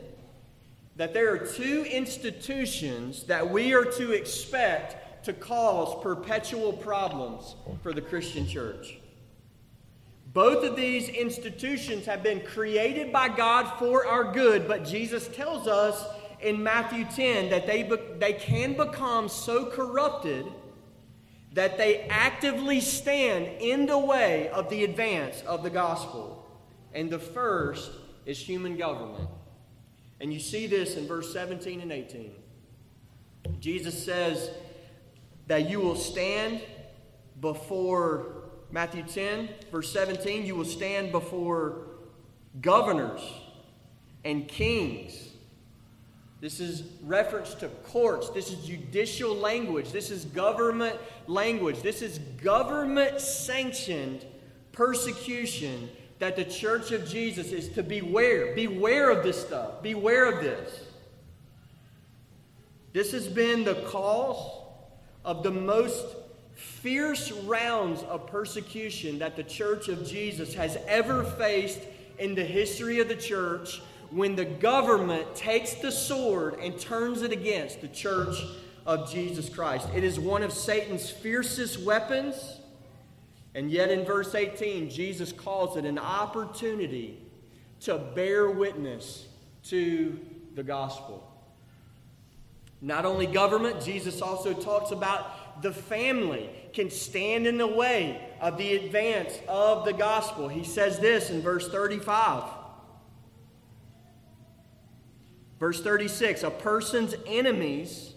[0.95, 7.93] that there are two institutions that we are to expect to cause perpetual problems for
[7.93, 8.99] the Christian church.
[10.33, 15.67] Both of these institutions have been created by God for our good, but Jesus tells
[15.67, 16.05] us
[16.41, 20.45] in Matthew 10 that they, be, they can become so corrupted
[21.53, 26.47] that they actively stand in the way of the advance of the gospel.
[26.93, 27.91] And the first
[28.25, 29.29] is human government.
[30.21, 32.31] And you see this in verse 17 and 18.
[33.59, 34.51] Jesus says
[35.47, 36.61] that you will stand
[37.41, 41.87] before, Matthew 10, verse 17, you will stand before
[42.61, 43.21] governors
[44.23, 45.28] and kings.
[46.41, 48.29] This is reference to courts.
[48.29, 49.91] This is judicial language.
[49.91, 50.97] This is government
[51.27, 51.81] language.
[51.81, 54.25] This is government sanctioned
[54.71, 58.55] persecution that the church of Jesus is to beware.
[58.55, 59.81] Beware of this stuff.
[59.83, 60.85] Beware of this.
[62.93, 64.61] This has been the cause
[65.25, 66.05] of the most
[66.55, 71.79] fierce rounds of persecution that the church of Jesus has ever faced
[72.17, 77.31] in the history of the church when the government takes the sword and turns it
[77.31, 78.35] against the church
[78.85, 79.87] of Jesus Christ.
[79.93, 82.59] It is one of Satan's fiercest weapons.
[83.55, 87.19] And yet, in verse 18, Jesus calls it an opportunity
[87.81, 89.27] to bear witness
[89.65, 90.19] to
[90.55, 91.25] the gospel.
[92.81, 98.57] Not only government, Jesus also talks about the family can stand in the way of
[98.57, 100.47] the advance of the gospel.
[100.47, 102.43] He says this in verse 35.
[105.59, 108.13] Verse 36 A person's enemies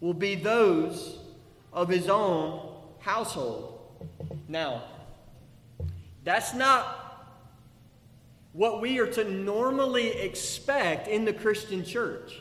[0.00, 1.18] will be those
[1.72, 3.80] of his own household.
[4.48, 4.84] Now,
[6.24, 7.00] that's not
[8.52, 12.40] what we are to normally expect in the Christian church.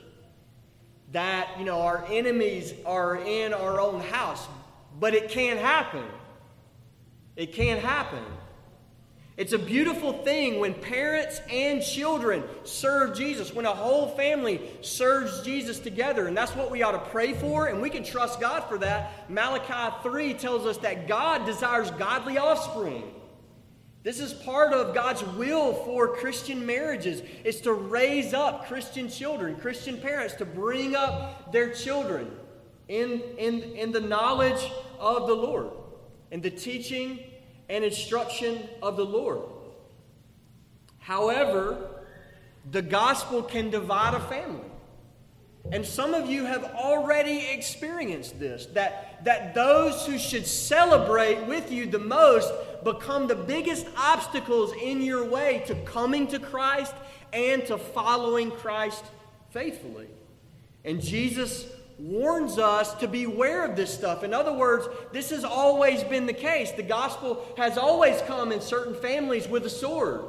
[1.12, 4.48] That, you know, our enemies are in our own house.
[5.00, 6.06] But it can't happen.
[7.36, 8.24] It can't happen.
[9.36, 15.42] It's a beautiful thing when parents and children serve Jesus, when a whole family serves
[15.42, 16.28] Jesus together.
[16.28, 19.30] And that's what we ought to pray for, and we can trust God for that.
[19.32, 23.12] Malachi 3 tells us that God desires godly offspring.
[24.04, 27.24] This is part of God's will for Christian marriages.
[27.44, 32.30] It's to raise up Christian children, Christian parents, to bring up their children
[32.88, 34.70] in, in, in the knowledge
[35.00, 35.72] of the Lord,
[36.30, 37.20] in the teaching
[37.70, 39.42] and instruction of the Lord.
[41.00, 41.90] However,
[42.72, 44.70] the gospel can divide a family.
[45.72, 51.72] And some of you have already experienced this that, that those who should celebrate with
[51.72, 52.52] you the most
[52.84, 56.94] become the biggest obstacles in your way to coming to Christ
[57.32, 59.06] and to following Christ
[59.52, 60.08] faithfully.
[60.84, 61.66] And Jesus
[61.98, 64.24] warns us to beware of this stuff.
[64.24, 66.72] In other words, this has always been the case.
[66.72, 70.26] The gospel has always come in certain families with a sword,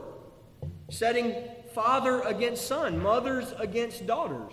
[0.91, 1.35] setting
[1.75, 4.53] father against son, mothers against daughters.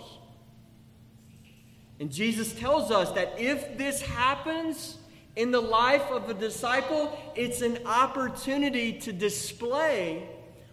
[2.00, 4.98] And Jesus tells us that if this happens
[5.36, 10.28] in the life of a disciple, it's an opportunity to display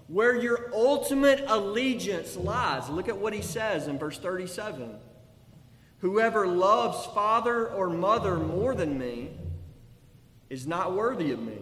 [0.07, 2.89] where your ultimate allegiance lies.
[2.89, 4.95] Look at what he says in verse 37.
[5.99, 9.31] Whoever loves father or mother more than me
[10.49, 11.59] is not worthy of me.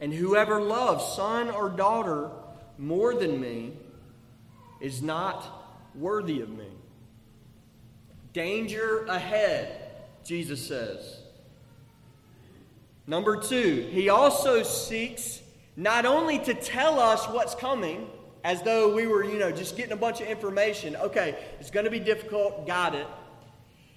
[0.00, 2.30] And whoever loves son or daughter
[2.76, 3.72] more than me
[4.80, 5.46] is not
[5.94, 6.66] worthy of me.
[8.32, 9.92] Danger ahead,
[10.24, 11.20] Jesus says.
[13.06, 15.40] Number two, he also seeks
[15.76, 18.08] not only to tell us what's coming,
[18.44, 20.96] as though we were, you know, just getting a bunch of information.
[20.96, 23.06] Okay, it's going to be difficult, got it.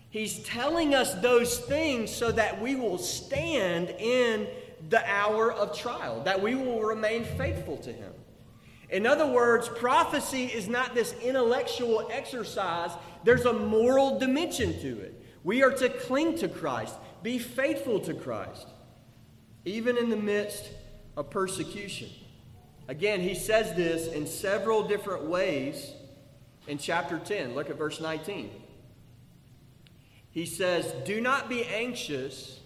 [0.09, 4.47] He's telling us those things so that we will stand in
[4.89, 8.13] the hour of trial, that we will remain faithful to Him.
[8.89, 12.91] In other words, prophecy is not this intellectual exercise,
[13.23, 15.21] there's a moral dimension to it.
[15.43, 18.67] We are to cling to Christ, be faithful to Christ,
[19.65, 20.69] even in the midst
[21.17, 22.09] of persecution.
[22.87, 25.91] Again, he says this in several different ways
[26.67, 27.55] in chapter 10.
[27.55, 28.51] Look at verse 19.
[30.31, 32.59] He says, Do not be anxious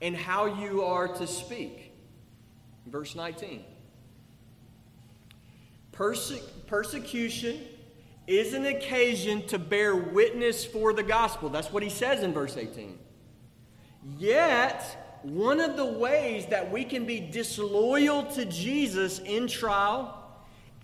[0.00, 1.92] in how you are to speak.
[2.86, 3.64] Verse 19.
[5.92, 7.60] Perse- persecution
[8.26, 11.48] is an occasion to bear witness for the gospel.
[11.48, 12.98] That's what he says in verse 18.
[14.18, 20.22] Yet, one of the ways that we can be disloyal to Jesus in trial,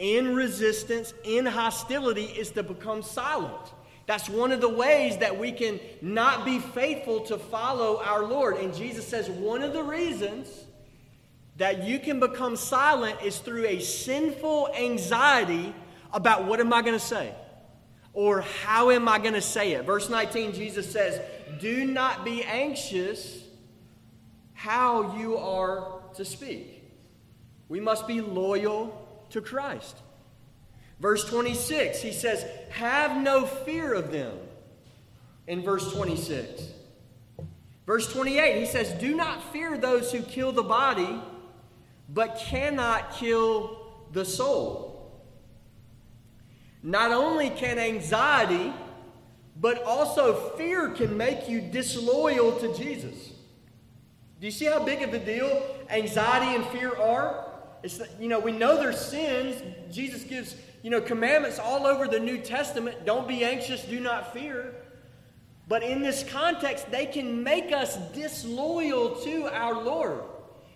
[0.00, 3.72] in resistance, in hostility is to become silent.
[4.06, 8.56] That's one of the ways that we can not be faithful to follow our Lord.
[8.56, 10.48] And Jesus says one of the reasons
[11.56, 15.72] that you can become silent is through a sinful anxiety
[16.12, 17.32] about what am I going to say?
[18.12, 19.84] Or how am I going to say it?
[19.84, 21.20] Verse 19, Jesus says,
[21.60, 23.41] Do not be anxious
[24.62, 26.84] how you are to speak.
[27.68, 29.96] We must be loyal to Christ.
[31.00, 34.38] Verse 26, he says, Have no fear of them.
[35.48, 36.62] In verse 26.
[37.86, 41.20] Verse 28, he says, Do not fear those who kill the body,
[42.08, 43.80] but cannot kill
[44.12, 45.20] the soul.
[46.84, 48.72] Not only can anxiety,
[49.60, 53.31] but also fear can make you disloyal to Jesus.
[54.42, 57.48] Do you see how big of a deal anxiety and fear are?
[57.84, 59.62] It's, you know, we know there's sins.
[59.88, 63.06] Jesus gives, you know, commandments all over the New Testament.
[63.06, 64.74] Don't be anxious, do not fear.
[65.68, 70.22] But in this context, they can make us disloyal to our Lord.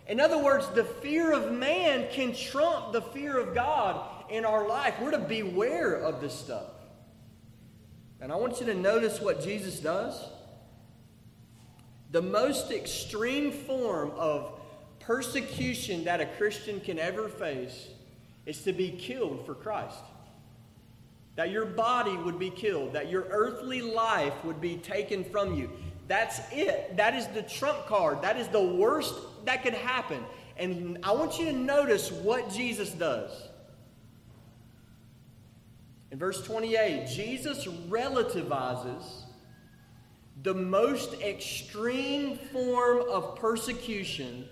[0.07, 4.65] In other words, the fear of man can trump the fear of God in our
[4.65, 4.93] life.
[5.01, 6.67] We're to beware of this stuff.
[8.21, 10.23] And I want you to notice what Jesus does.
[12.11, 14.59] The most extreme form of
[14.99, 17.87] persecution that a Christian can ever face
[18.45, 20.03] is to be killed for Christ.
[21.35, 25.69] That your body would be killed, that your earthly life would be taken from you.
[26.07, 26.95] That's it.
[26.97, 28.21] That is the trump card.
[28.21, 29.13] That is the worst
[29.45, 30.23] that could happen.
[30.55, 33.31] And I want you to notice what Jesus does.
[36.11, 39.03] In verse 28, Jesus relativizes
[40.47, 44.47] the most extreme form of persecution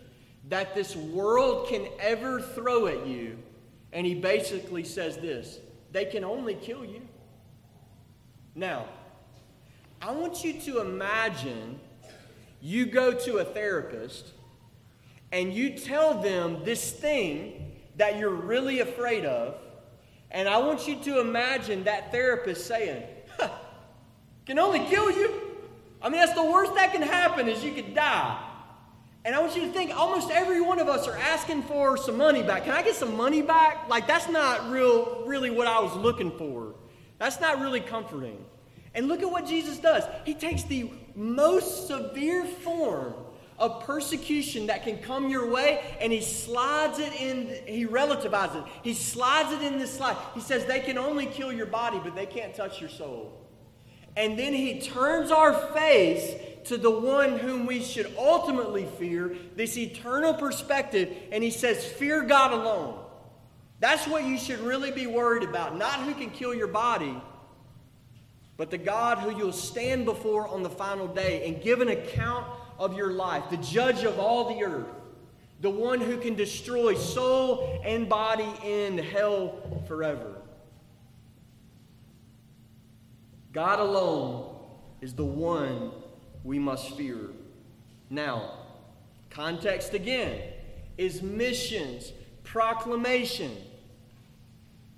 [0.50, 3.38] that this world can ever throw at you.
[3.94, 5.60] And he basically says this
[5.94, 7.00] they can only kill you.
[8.56, 8.90] Now,
[10.02, 11.80] I want you to imagine
[12.60, 14.34] you go to a therapist
[15.32, 19.56] and you tell them this thing that you're really afraid of,
[20.30, 23.02] and I want you to imagine that therapist saying,
[23.40, 23.48] huh,
[24.46, 25.45] can only kill you.
[26.06, 28.40] I mean, that's the worst that can happen is you could die.
[29.26, 32.16] And I want you to think almost every one of us are asking for some
[32.16, 32.66] money back.
[32.66, 33.90] Can I get some money back?
[33.90, 36.76] Like that's not real really what I was looking for.
[37.18, 38.46] That's not really comforting.
[38.94, 40.04] And look at what Jesus does.
[40.26, 43.16] He takes the most severe form
[43.58, 48.72] of persecution that can come your way and he slides it in he relativizes it.
[48.84, 50.18] He slides it in this slide.
[50.36, 53.45] He says they can only kill your body but they can't touch your soul.
[54.16, 56.36] And then he turns our face
[56.66, 62.24] to the one whom we should ultimately fear, this eternal perspective, and he says, Fear
[62.24, 63.00] God alone.
[63.80, 65.78] That's what you should really be worried about.
[65.78, 67.16] Not who can kill your body,
[68.58, 72.48] but the God who you'll stand before on the final day and give an account
[72.80, 74.88] of your life, the judge of all the earth,
[75.62, 79.56] the one who can destroy soul and body in hell
[79.88, 80.36] forever.
[83.56, 84.54] God alone
[85.00, 85.92] is the one
[86.44, 87.30] we must fear.
[88.10, 88.52] Now,
[89.30, 90.42] context again
[90.98, 92.12] is missions,
[92.44, 93.56] proclamation,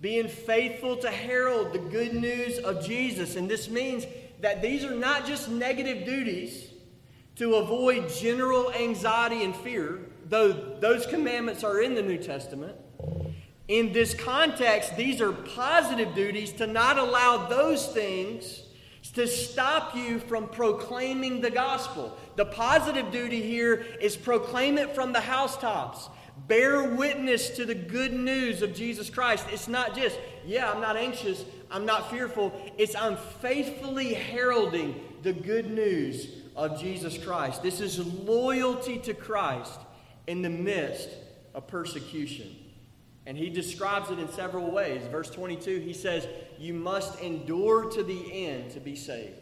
[0.02, 3.36] being faithful to herald the good news of Jesus.
[3.36, 4.08] And this means
[4.42, 6.72] that these are not just negative duties
[7.36, 10.00] to avoid general anxiety and fear,
[10.30, 12.76] though those commandments are in the New Testament.
[13.68, 18.64] In this context, these are positive duties to not allow those things
[19.14, 22.16] to stop you from proclaiming the gospel.
[22.36, 26.08] The positive duty here is proclaim it from the housetops.
[26.48, 29.48] Bear witness to the good news of Jesus Christ.
[29.52, 32.54] It's not just, yeah, I'm not anxious, I'm not fearful.
[32.78, 37.64] It's I'm faithfully heralding the good news of Jesus Christ.
[37.64, 39.80] This is loyalty to Christ
[40.28, 41.10] in the midst
[41.56, 42.56] of persecution.
[43.28, 45.06] And he describes it in several ways.
[45.12, 46.26] Verse 22, he says,
[46.58, 49.36] You must endure to the end to be saved.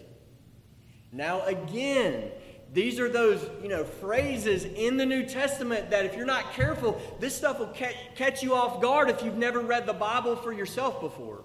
[1.12, 2.32] Now, again,
[2.74, 7.00] these are those, you know, phrases in the New Testament that if you're not careful,
[7.20, 7.74] this stuff will
[8.16, 11.44] catch you off guard if you've never read the Bible for yourself before.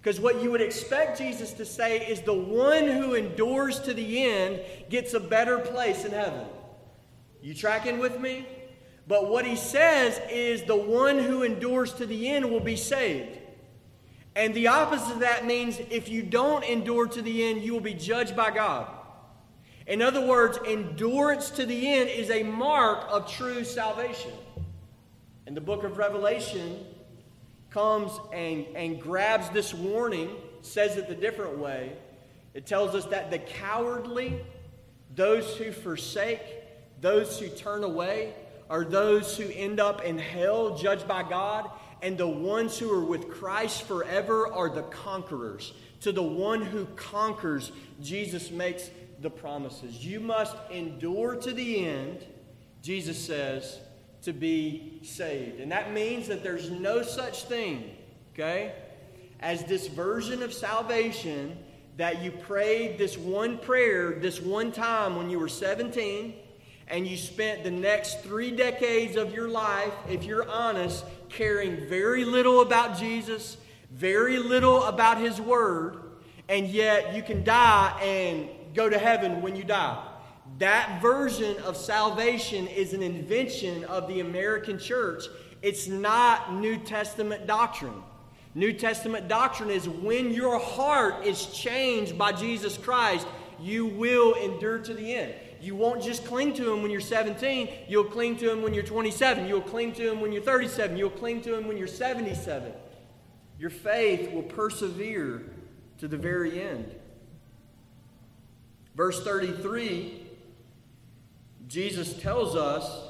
[0.00, 4.24] Because what you would expect Jesus to say is the one who endures to the
[4.24, 6.46] end gets a better place in heaven.
[7.42, 8.46] You tracking with me?
[9.06, 13.38] But what he says is the one who endures to the end will be saved.
[14.36, 17.80] And the opposite of that means if you don't endure to the end, you will
[17.80, 18.88] be judged by God.
[19.86, 24.32] In other words, endurance to the end is a mark of true salvation.
[25.46, 26.84] And the book of Revelation
[27.70, 30.30] comes and, and grabs this warning,
[30.62, 31.92] says it the different way.
[32.54, 34.40] It tells us that the cowardly,
[35.14, 36.40] those who forsake,
[37.00, 38.32] those who turn away,
[38.70, 41.70] are those who end up in hell, judged by God,
[42.02, 45.72] and the ones who are with Christ forever are the conquerors.
[46.00, 48.90] To the one who conquers, Jesus makes
[49.20, 50.04] the promises.
[50.04, 52.26] You must endure to the end,
[52.82, 53.80] Jesus says,
[54.22, 55.60] to be saved.
[55.60, 57.96] And that means that there's no such thing,
[58.34, 58.74] okay,
[59.40, 61.56] as this version of salvation
[61.96, 66.34] that you prayed this one prayer this one time when you were 17
[66.88, 72.24] and you spent the next three decades of your life, if you're honest, caring very
[72.24, 73.56] little about Jesus,
[73.90, 76.00] very little about His Word,
[76.48, 80.02] and yet you can die and go to heaven when you die.
[80.58, 85.24] That version of salvation is an invention of the American church.
[85.62, 88.02] It's not New Testament doctrine.
[88.54, 93.26] New Testament doctrine is when your heart is changed by Jesus Christ,
[93.58, 95.34] you will endure to the end.
[95.64, 98.82] You won't just cling to Him when you're 17, you'll cling to Him when you're
[98.82, 102.70] 27, you'll cling to Him when you're 37, you'll cling to Him when you're 77.
[103.58, 105.42] Your faith will persevere
[105.98, 106.94] to the very end.
[108.94, 110.26] Verse 33,
[111.66, 113.08] Jesus tells us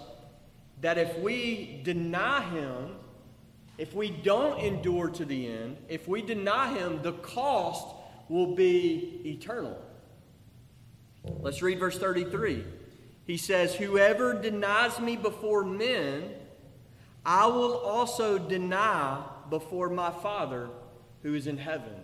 [0.81, 2.95] that if we deny Him,
[3.79, 7.97] if we don't endure to the end, if we deny Him, the cost
[8.29, 9.77] will be eternal.
[11.25, 12.65] Let's read verse 33.
[13.27, 16.31] He says, Whoever denies me before men,
[17.25, 20.69] I will also deny before my Father
[21.23, 21.95] who is in heaven.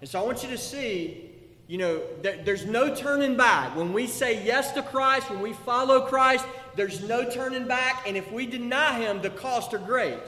[0.00, 1.30] And so I want you to see,
[1.66, 3.76] you know, there's no turning back.
[3.76, 8.04] When we say yes to Christ, when we follow Christ, there's no turning back.
[8.06, 10.20] And if we deny him, the costs are great.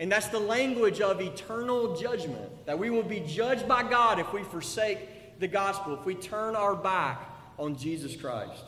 [0.00, 4.32] And that's the language of eternal judgment, that we will be judged by God if
[4.32, 4.98] we forsake
[5.38, 8.64] the gospel, if we turn our back on Jesus Christ.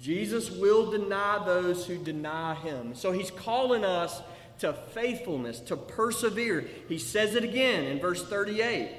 [0.00, 2.94] Jesus will deny those who deny him.
[2.94, 4.20] So he's calling us
[4.58, 6.68] to faithfulness, to persevere.
[6.88, 8.90] He says it again in verse 38.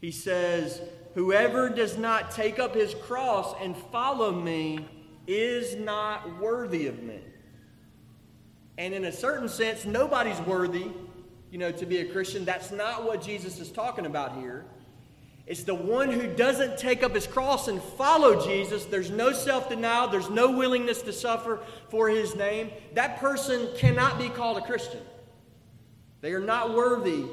[0.00, 0.80] He says,
[1.14, 4.86] Whoever does not take up his cross and follow me
[5.26, 7.20] is not worthy of me.
[8.78, 10.90] And in a certain sense, nobody's worthy,
[11.50, 12.44] you know, to be a Christian.
[12.44, 14.66] That's not what Jesus is talking about here.
[15.46, 18.84] It's the one who doesn't take up his cross and follow Jesus.
[18.84, 22.70] There's no self denial, there's no willingness to suffer for his name.
[22.94, 25.00] That person cannot be called a Christian.
[26.20, 27.24] They are not worthy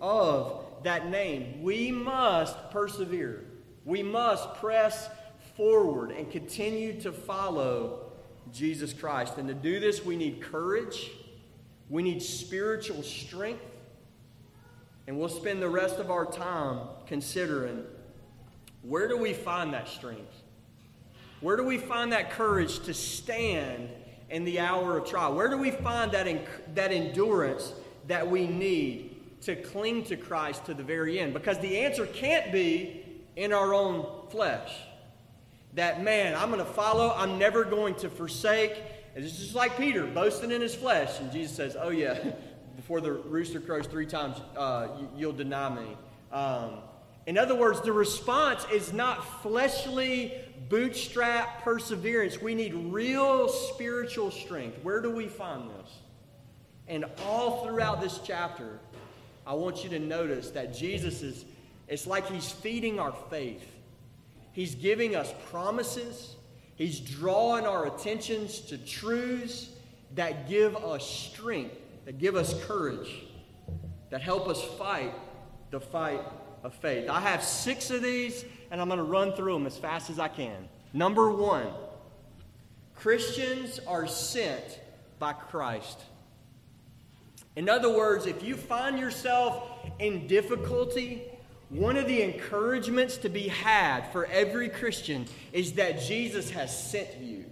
[0.00, 1.62] of that name.
[1.62, 3.44] We must persevere,
[3.84, 5.08] we must press
[5.56, 8.12] forward and continue to follow
[8.52, 9.38] Jesus Christ.
[9.38, 11.10] And to do this, we need courage,
[11.88, 13.64] we need spiritual strength.
[15.06, 17.84] And we'll spend the rest of our time considering
[18.82, 20.42] where do we find that strength?
[21.40, 23.88] Where do we find that courage to stand
[24.30, 25.34] in the hour of trial?
[25.34, 26.26] Where do we find that,
[26.74, 27.72] that endurance
[28.06, 31.32] that we need to cling to Christ to the very end?
[31.32, 33.04] Because the answer can't be
[33.36, 34.72] in our own flesh.
[35.74, 38.80] That man, I'm going to follow, I'm never going to forsake.
[39.14, 41.18] It's just like Peter boasting in his flesh.
[41.18, 42.32] And Jesus says, Oh, yeah,
[42.76, 45.96] before the rooster crows three times, uh, you, will deny me.
[46.32, 46.78] Um,
[47.26, 50.34] in other words, the response is not fleshly,
[50.68, 52.40] bootstrap perseverance.
[52.40, 54.78] We need real spiritual strength.
[54.82, 55.90] Where do we find this?
[56.88, 58.80] And all throughout this chapter,
[59.46, 61.44] I want you to notice that Jesus is,
[61.88, 63.68] it's like he's feeding our faith.
[64.52, 66.36] He's giving us promises,
[66.76, 69.70] he's drawing our attentions to truths
[70.14, 73.24] that give us strength that give us courage,
[74.10, 75.14] that help us fight
[75.70, 76.20] the fight
[76.62, 77.08] of faith.
[77.08, 80.18] I have six of these, and I'm going to run through them as fast as
[80.18, 80.68] I can.
[80.92, 81.66] Number one
[82.94, 84.80] Christians are sent
[85.18, 86.00] by Christ.
[87.56, 91.22] In other words, if you find yourself in difficulty,
[91.68, 97.18] one of the encouragements to be had for every Christian is that Jesus has sent
[97.18, 97.44] you.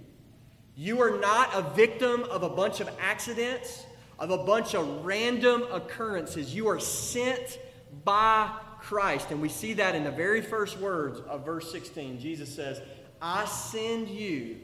[0.77, 3.85] You are not a victim of a bunch of accidents
[4.21, 6.55] of a bunch of random occurrences.
[6.55, 7.59] You are sent
[8.05, 8.51] by
[8.81, 9.31] Christ.
[9.31, 12.21] And we see that in the very first words of verse 16.
[12.21, 12.83] Jesus says,
[13.21, 14.59] I send you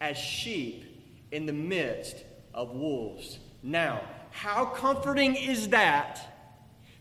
[0.00, 0.84] as sheep
[1.30, 2.16] in the midst
[2.54, 3.38] of wolves.
[3.62, 4.00] Now,
[4.30, 6.30] how comforting is that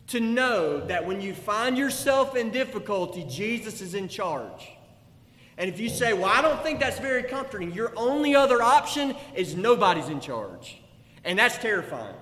[0.07, 4.69] to know that when you find yourself in difficulty, Jesus is in charge?
[5.57, 9.15] And if you say, Well, I don't think that's very comforting, your only other option
[9.35, 10.82] is nobody's in charge.
[11.23, 12.15] And that's terrifying.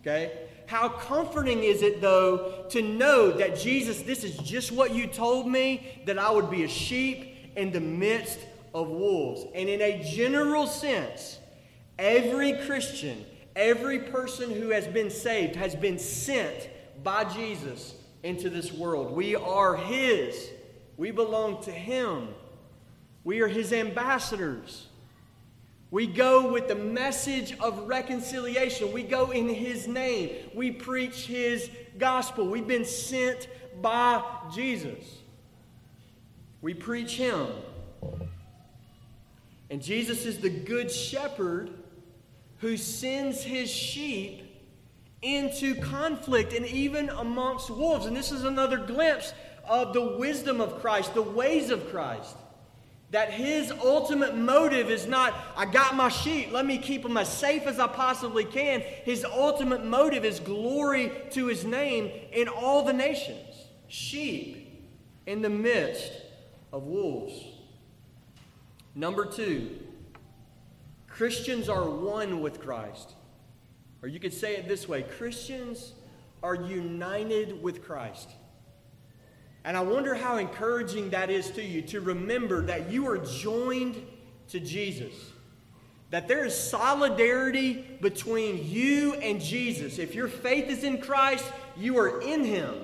[0.00, 0.32] Okay?
[0.66, 5.48] How comforting is it, though, to know that Jesus, this is just what you told
[5.48, 8.38] me, that I would be a sheep in the midst
[8.74, 9.46] of wolves.
[9.54, 11.38] And in a general sense,
[11.98, 13.24] every Christian,
[13.56, 16.68] every person who has been saved, has been sent
[17.02, 19.12] by Jesus into this world.
[19.12, 20.50] We are His,
[20.96, 22.28] we belong to Him,
[23.24, 24.86] we are His ambassadors.
[25.90, 28.92] We go with the message of reconciliation.
[28.92, 30.30] We go in His name.
[30.54, 32.46] We preach His gospel.
[32.46, 33.48] We've been sent
[33.80, 34.22] by
[34.54, 35.02] Jesus.
[36.60, 37.46] We preach Him.
[39.70, 41.70] And Jesus is the good shepherd
[42.58, 44.44] who sends His sheep
[45.22, 48.06] into conflict and even amongst wolves.
[48.06, 49.32] And this is another glimpse
[49.66, 52.36] of the wisdom of Christ, the ways of Christ.
[53.10, 57.28] That his ultimate motive is not, I got my sheep, let me keep them as
[57.28, 58.80] safe as I possibly can.
[58.80, 63.64] His ultimate motive is glory to his name in all the nations.
[63.88, 64.86] Sheep
[65.26, 66.12] in the midst
[66.72, 67.34] of wolves.
[68.94, 69.78] Number two,
[71.06, 73.14] Christians are one with Christ.
[74.02, 75.94] Or you could say it this way Christians
[76.42, 78.30] are united with Christ.
[79.64, 84.02] And I wonder how encouraging that is to you to remember that you are joined
[84.48, 85.12] to Jesus.
[86.10, 89.98] That there is solidarity between you and Jesus.
[89.98, 91.44] If your faith is in Christ,
[91.76, 92.74] you are in Him.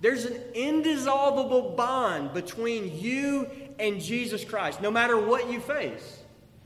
[0.00, 3.48] There's an indissoluble bond between you
[3.78, 6.20] and Jesus Christ, no matter what you face.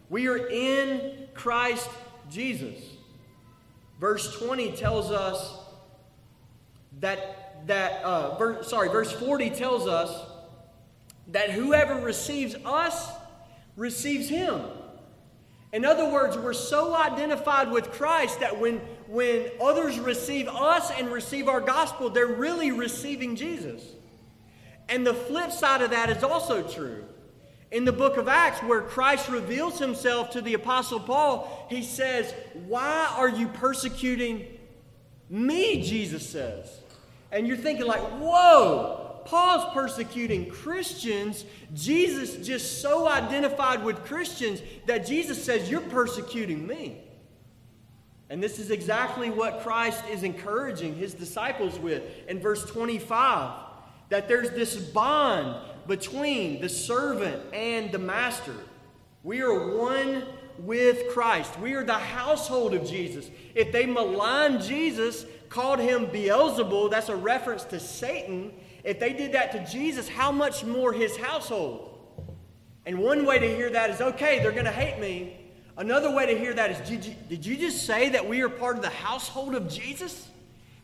[0.09, 1.91] We are in Christ
[2.31, 2.79] Jesus.
[4.01, 5.59] Verse 20 tells us
[7.01, 10.31] that that, uh, verse, sorry, verse 40 tells us
[11.29, 13.11] that whoever receives us
[13.77, 14.63] receives him.
[15.73, 18.77] In other words, we're so identified with Christ that when,
[19.09, 23.83] when others receive us and receive our gospel, they're really receiving Jesus.
[24.89, 27.05] And the flip side of that is also true.
[27.73, 32.33] In the book of Acts, where Christ reveals himself to the Apostle Paul, he says,
[32.67, 34.47] Why are you persecuting
[35.29, 35.83] me?
[35.83, 36.71] Jesus says.
[37.35, 41.45] And you're thinking, like, whoa, Paul's persecuting Christians.
[41.75, 47.01] Jesus just so identified with Christians that Jesus says, You're persecuting me.
[48.31, 53.61] And this is exactly what Christ is encouraging his disciples with in verse 25
[54.11, 55.57] that there's this bond
[55.89, 58.55] between the servant and the master.
[59.23, 60.25] We are one
[60.59, 61.59] with Christ.
[61.59, 63.29] We are the household of Jesus.
[63.55, 65.25] If they malign Jesus,
[65.55, 68.53] called him Beelzebul, that's a reference to Satan.
[68.83, 71.97] If they did that to Jesus, how much more his household?
[72.85, 75.39] And one way to hear that is okay, they're going to hate me.
[75.77, 78.49] Another way to hear that is did you, did you just say that we are
[78.49, 80.29] part of the household of Jesus?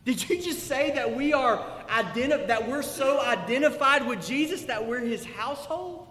[0.05, 1.57] Did you just say that we are
[1.89, 6.07] identi- that we're so identified with Jesus that we're his household?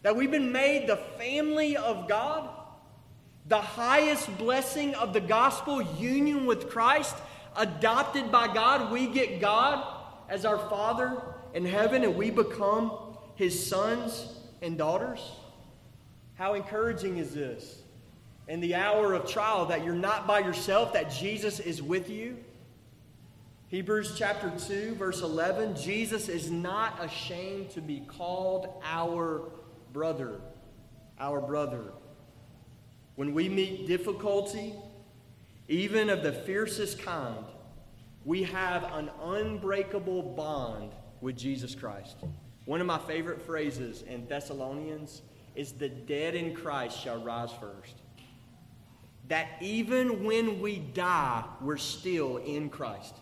[0.00, 2.48] That we've been made the family of God?
[3.48, 7.14] The highest blessing of the gospel, union with Christ,
[7.56, 9.84] adopted by God, we get God
[10.28, 11.20] as our Father
[11.54, 12.92] in heaven and we become
[13.34, 14.28] his sons
[14.60, 15.20] and daughters?
[16.34, 17.78] How encouraging is this?
[18.48, 22.36] In the hour of trial, that you're not by yourself, that Jesus is with you.
[23.68, 29.42] Hebrews chapter 2, verse 11 Jesus is not ashamed to be called our
[29.92, 30.40] brother.
[31.18, 31.84] Our brother.
[33.14, 34.74] When we meet difficulty,
[35.68, 37.44] even of the fiercest kind,
[38.24, 42.16] we have an unbreakable bond with Jesus Christ.
[42.64, 45.22] One of my favorite phrases in Thessalonians
[45.54, 48.02] is the dead in Christ shall rise first
[49.28, 53.14] that even when we die, we're still in Christ.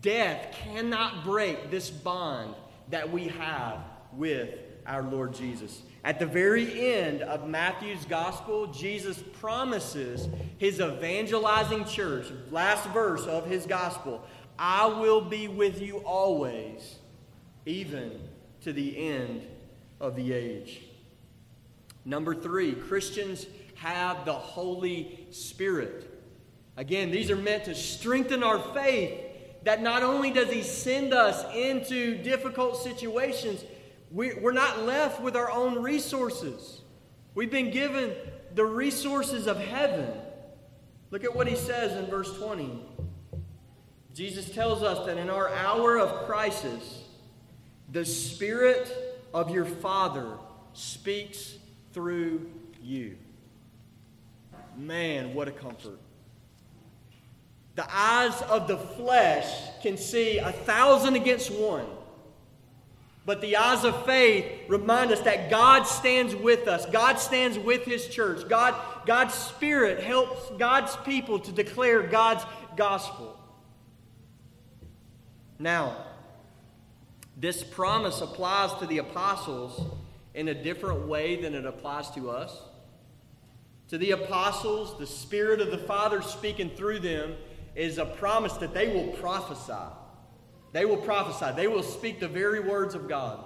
[0.00, 2.54] Death cannot break this bond
[2.90, 3.80] that we have
[4.12, 4.50] with
[4.86, 5.82] our Lord Jesus.
[6.04, 10.28] At the very end of Matthew's gospel, Jesus promises
[10.58, 14.24] his evangelizing church, last verse of his gospel,
[14.58, 16.96] I will be with you always,
[17.66, 18.20] even
[18.62, 19.46] to the end
[20.00, 20.82] of the age.
[22.04, 26.08] Number three, Christians have the Holy Spirit.
[26.76, 29.20] Again, these are meant to strengthen our faith
[29.64, 33.64] that not only does He send us into difficult situations,
[34.12, 36.82] we're not left with our own resources.
[37.34, 38.12] We've been given
[38.54, 40.10] the resources of heaven.
[41.10, 42.80] Look at what He says in verse 20.
[44.14, 47.04] Jesus tells us that in our hour of crisis,
[47.90, 50.36] the Spirit of your Father
[50.74, 51.54] speaks
[51.92, 52.50] through
[52.82, 53.16] you.
[54.76, 55.98] Man, what a comfort.
[57.74, 59.50] The eyes of the flesh
[59.82, 61.86] can see a thousand against one.
[63.24, 66.86] But the eyes of faith remind us that God stands with us.
[66.86, 68.48] God stands with His church.
[68.48, 68.74] God,
[69.06, 72.44] God's Spirit helps God's people to declare God's
[72.76, 73.38] gospel.
[75.58, 75.96] Now,
[77.36, 79.94] this promise applies to the apostles
[80.34, 82.60] in a different way than it applies to us.
[83.88, 87.36] To the apostles, the Spirit of the Father speaking through them
[87.76, 89.72] is a promise that they will prophesy.
[90.72, 91.52] They will prophesy.
[91.54, 93.44] They will speak the very words of God.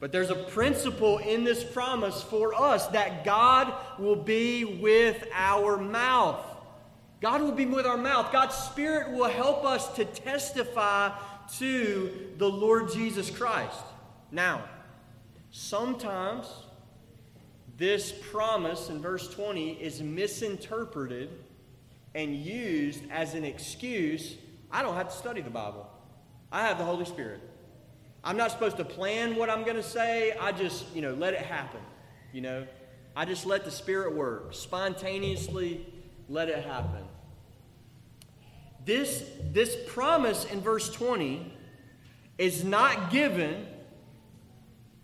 [0.00, 5.76] But there's a principle in this promise for us that God will be with our
[5.76, 6.44] mouth.
[7.20, 8.32] God will be with our mouth.
[8.32, 11.10] God's Spirit will help us to testify
[11.58, 13.80] to the Lord Jesus Christ.
[14.30, 14.64] Now,
[15.50, 16.46] sometimes
[17.76, 21.30] this promise in verse 20 is misinterpreted
[22.14, 24.34] and used as an excuse.
[24.70, 25.88] I don't have to study the Bible,
[26.52, 27.40] I have the Holy Spirit.
[28.24, 30.32] I'm not supposed to plan what I'm going to say.
[30.32, 31.80] I just, you know, let it happen.
[32.32, 32.66] You know,
[33.14, 34.52] I just let the Spirit work.
[34.52, 35.86] Spontaneously
[36.28, 37.04] let it happen.
[38.84, 41.52] This, this promise in verse 20
[42.38, 43.66] is not given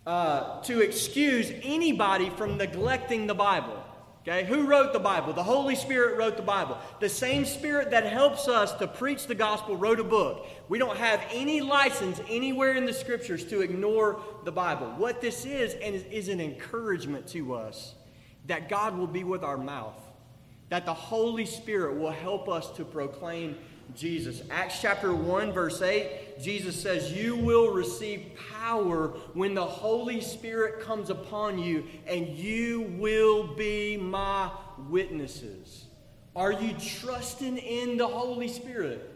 [0.07, 3.83] uh, to excuse anybody from neglecting the Bible.
[4.27, 5.33] Okay, who wrote the Bible?
[5.33, 6.79] The Holy Spirit wrote the Bible.
[6.99, 10.47] The same Spirit that helps us to preach the gospel wrote a book.
[10.67, 14.87] We don't have any license anywhere in the scriptures to ignore the Bible.
[14.97, 17.93] What this is, and is, an encouragement to us
[18.47, 20.01] that God will be with our mouth,
[20.69, 23.55] that the Holy Spirit will help us to proclaim
[23.93, 24.41] Jesus.
[24.49, 26.09] Acts chapter 1, verse 8,
[26.41, 32.81] Jesus says, You will receive power when the Holy Spirit comes upon you, and you
[32.97, 34.51] will be my
[34.89, 35.85] witnesses.
[36.35, 39.11] Are you trusting in the Holy Spirit?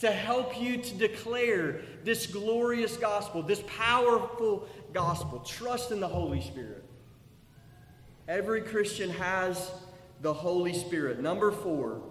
[0.00, 5.38] to help you to declare this glorious gospel, this powerful gospel.
[5.40, 6.84] Trust in the Holy Spirit.
[8.26, 9.70] Every Christian has
[10.20, 11.20] the Holy Spirit.
[11.20, 12.02] Number four,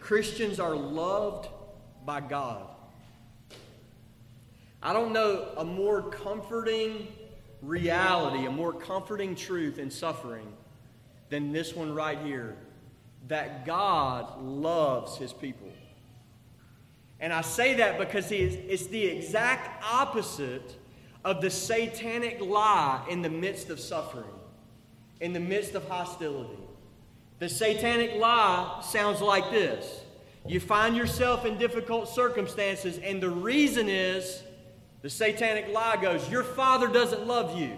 [0.00, 1.48] Christians are loved
[2.04, 2.71] by God.
[4.82, 7.08] I don't know a more comforting
[7.62, 10.52] reality, a more comforting truth in suffering
[11.30, 12.56] than this one right here
[13.28, 15.68] that God loves his people.
[17.20, 20.76] And I say that because it's the exact opposite
[21.24, 24.24] of the satanic lie in the midst of suffering,
[25.20, 26.58] in the midst of hostility.
[27.38, 30.00] The satanic lie sounds like this
[30.44, 34.42] You find yourself in difficult circumstances, and the reason is
[35.02, 37.76] the satanic lie goes, Your father doesn't love you.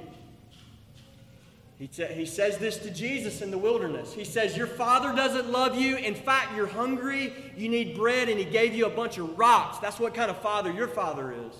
[1.78, 4.12] He, t- he says this to Jesus in the wilderness.
[4.12, 5.96] He says, Your father doesn't love you.
[5.96, 9.78] In fact, you're hungry, you need bread, and he gave you a bunch of rocks.
[9.78, 11.54] That's what kind of father your father is.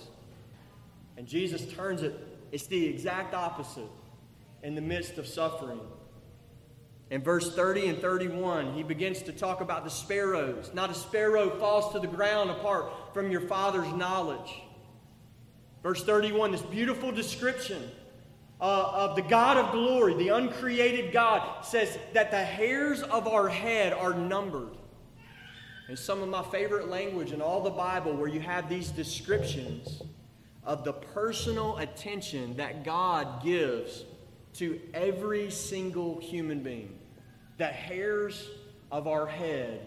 [1.16, 2.14] And Jesus turns it,
[2.52, 3.88] it's the exact opposite
[4.62, 5.80] in the midst of suffering.
[7.10, 10.70] In verse 30 and 31, he begins to talk about the sparrows.
[10.74, 14.62] Not a sparrow falls to the ground apart from your father's knowledge.
[15.84, 17.90] Verse 31, this beautiful description
[18.58, 23.50] uh, of the God of glory, the uncreated God, says that the hairs of our
[23.50, 24.78] head are numbered.
[25.88, 30.00] And some of my favorite language in all the Bible, where you have these descriptions
[30.64, 34.04] of the personal attention that God gives
[34.54, 36.98] to every single human being.
[37.58, 38.48] The hairs
[38.90, 39.86] of our head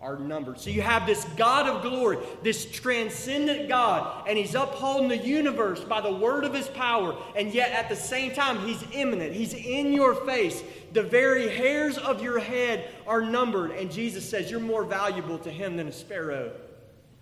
[0.00, 0.60] are numbered.
[0.60, 5.80] So you have this God of glory, this transcendent God, and He's upholding the universe
[5.82, 9.32] by the word of His power, and yet at the same time, He's immanent.
[9.32, 10.62] He's in your face.
[10.92, 15.50] The very hairs of your head are numbered, and Jesus says, You're more valuable to
[15.50, 16.52] Him than a sparrow.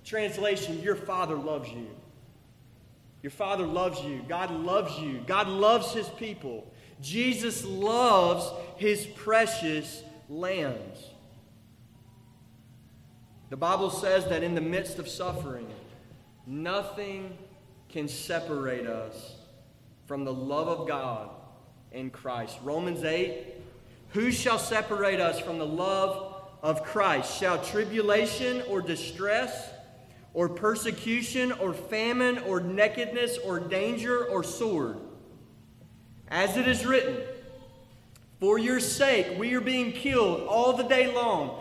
[0.04, 1.88] Translation, Your Father loves you.
[3.22, 4.22] Your Father loves you.
[4.28, 5.20] God loves you.
[5.26, 6.70] God loves His people.
[7.00, 10.95] Jesus loves His precious lambs.
[13.48, 15.68] The Bible says that in the midst of suffering,
[16.46, 17.38] nothing
[17.88, 19.36] can separate us
[20.06, 21.30] from the love of God
[21.92, 22.58] in Christ.
[22.64, 23.54] Romans 8
[24.10, 27.38] Who shall separate us from the love of Christ?
[27.38, 29.70] Shall tribulation or distress
[30.34, 34.98] or persecution or famine or nakedness or danger or sword?
[36.26, 37.18] As it is written,
[38.40, 41.60] For your sake we are being killed all the day long.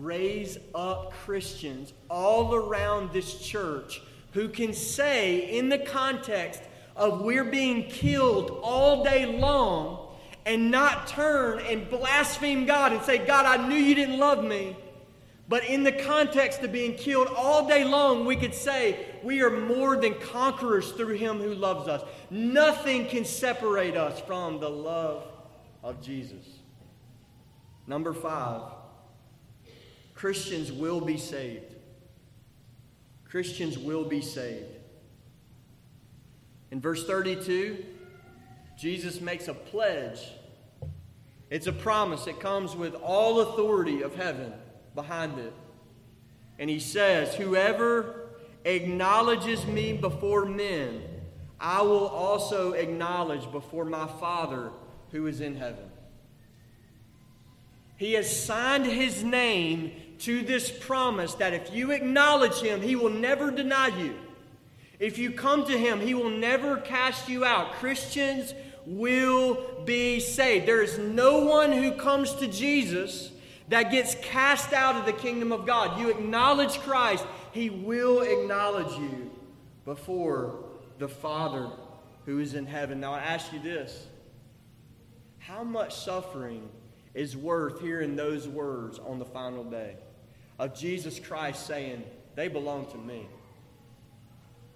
[0.00, 6.62] raise up Christians all around this church who can say, in the context
[6.96, 10.08] of we're being killed all day long,
[10.44, 14.76] and not turn and blaspheme God and say, God, I knew you didn't love me.
[15.48, 19.50] But in the context of being killed all day long, we could say we are
[19.50, 22.02] more than conquerors through him who loves us.
[22.30, 25.24] Nothing can separate us from the love
[25.82, 26.46] of Jesus.
[27.86, 28.62] Number five,
[30.22, 31.74] Christians will be saved.
[33.24, 34.70] Christians will be saved.
[36.70, 37.84] In verse 32,
[38.78, 40.20] Jesus makes a pledge.
[41.50, 42.28] It's a promise.
[42.28, 44.52] It comes with all authority of heaven
[44.94, 45.52] behind it.
[46.56, 48.28] And he says, Whoever
[48.64, 51.02] acknowledges me before men,
[51.58, 54.70] I will also acknowledge before my Father
[55.10, 55.90] who is in heaven.
[57.96, 59.92] He has signed his name
[60.22, 64.14] to this promise that if you acknowledge him, he will never deny you.
[64.98, 67.72] If you come to him, he will never cast you out.
[67.72, 68.54] Christians
[68.86, 70.66] will be saved.
[70.66, 73.32] There is no one who comes to Jesus
[73.68, 75.98] that gets cast out of the kingdom of God.
[75.98, 79.30] You acknowledge Christ, he will acknowledge you
[79.84, 80.64] before
[80.98, 81.68] the Father
[82.26, 83.00] who is in heaven.
[83.00, 84.06] Now, I ask you this
[85.38, 86.68] how much suffering
[87.14, 89.96] is worth hearing those words on the final day?
[90.62, 92.04] Of Jesus Christ saying,
[92.36, 93.26] They belong to me.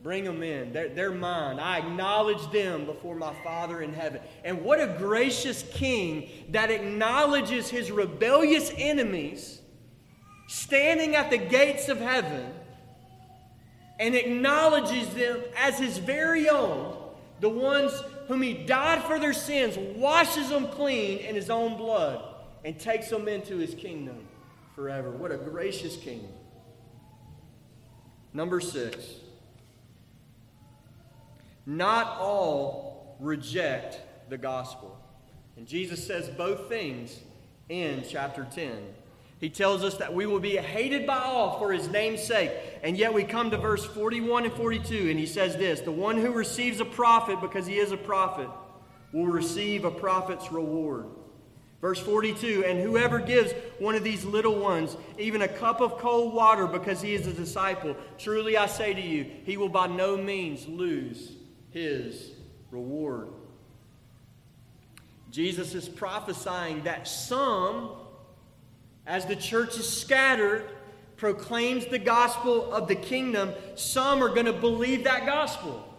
[0.02, 0.72] Bring them in.
[0.72, 1.60] They're, they're mine.
[1.60, 4.20] I acknowledge them before my Father in heaven.
[4.44, 9.60] And what a gracious king that acknowledges his rebellious enemies
[10.48, 12.52] standing at the gates of heaven
[14.00, 16.96] and acknowledges them as his very own,
[17.40, 17.92] the ones
[18.26, 22.22] whom he died for their sins, washes them clean in his own blood,
[22.64, 24.25] and takes them into his kingdom
[24.76, 25.10] forever.
[25.10, 26.28] What a gracious king.
[28.32, 29.06] Number six.
[31.64, 33.98] Not all reject
[34.28, 34.96] the gospel.
[35.56, 37.18] And Jesus says both things
[37.70, 38.70] in chapter 10.
[39.40, 42.52] He tells us that we will be hated by all for his name's sake.
[42.82, 46.18] And yet we come to verse 41 and 42, and he says this The one
[46.18, 48.48] who receives a prophet because he is a prophet
[49.12, 51.06] will receive a prophet's reward.
[51.86, 56.34] Verse 42 And whoever gives one of these little ones even a cup of cold
[56.34, 60.16] water because he is a disciple, truly I say to you, he will by no
[60.16, 61.34] means lose
[61.70, 62.32] his
[62.72, 63.28] reward.
[65.30, 67.92] Jesus is prophesying that some,
[69.06, 70.68] as the church is scattered,
[71.16, 75.95] proclaims the gospel of the kingdom, some are going to believe that gospel.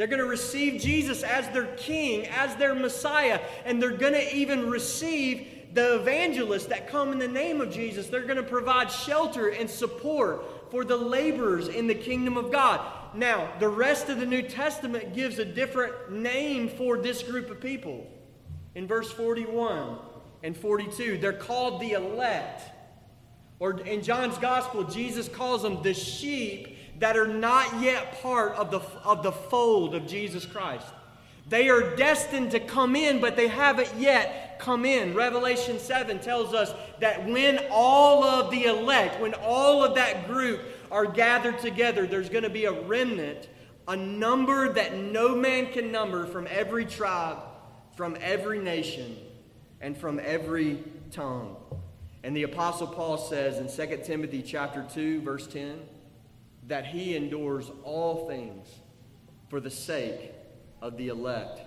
[0.00, 4.34] They're going to receive Jesus as their king, as their Messiah, and they're going to
[4.34, 8.06] even receive the evangelists that come in the name of Jesus.
[8.06, 12.80] They're going to provide shelter and support for the laborers in the kingdom of God.
[13.14, 17.60] Now, the rest of the New Testament gives a different name for this group of
[17.60, 18.06] people
[18.74, 19.98] in verse 41
[20.42, 21.18] and 42.
[21.18, 22.62] They're called the elect.
[23.58, 28.70] Or in John's gospel, Jesus calls them the sheep that are not yet part of
[28.70, 30.86] the, of the fold of Jesus Christ.
[31.48, 35.14] They are destined to come in, but they haven't yet come in.
[35.14, 40.60] Revelation 7 tells us that when all of the elect, when all of that group
[40.92, 43.48] are gathered together, there's going to be a remnant,
[43.88, 47.38] a number that no man can number from every tribe
[48.00, 49.14] from every nation
[49.82, 51.54] and from every tongue.
[52.22, 55.78] And the apostle Paul says in 2 Timothy chapter 2 verse 10
[56.70, 58.68] that he endures all things
[59.48, 60.32] for the sake
[60.80, 61.60] of the elect.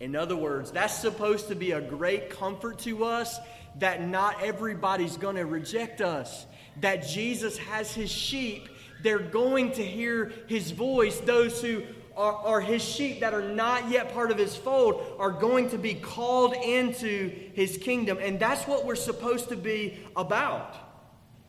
[0.00, 3.38] In other words, that's supposed to be a great comfort to us
[3.78, 6.44] that not everybody's going to reject us.
[6.82, 8.68] That Jesus has his sheep,
[9.02, 11.18] they're going to hear his voice.
[11.18, 11.82] Those who
[12.18, 15.78] are, are his sheep that are not yet part of his fold are going to
[15.78, 18.18] be called into his kingdom.
[18.20, 20.89] And that's what we're supposed to be about.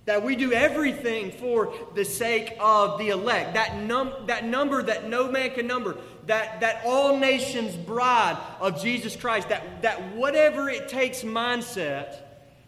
[0.06, 3.54] That we do everything for the sake of the elect.
[3.54, 5.98] That, num- that number that no man can number.
[6.26, 9.50] That, that all nations bride of Jesus Christ.
[9.50, 12.18] That, that whatever it takes mindset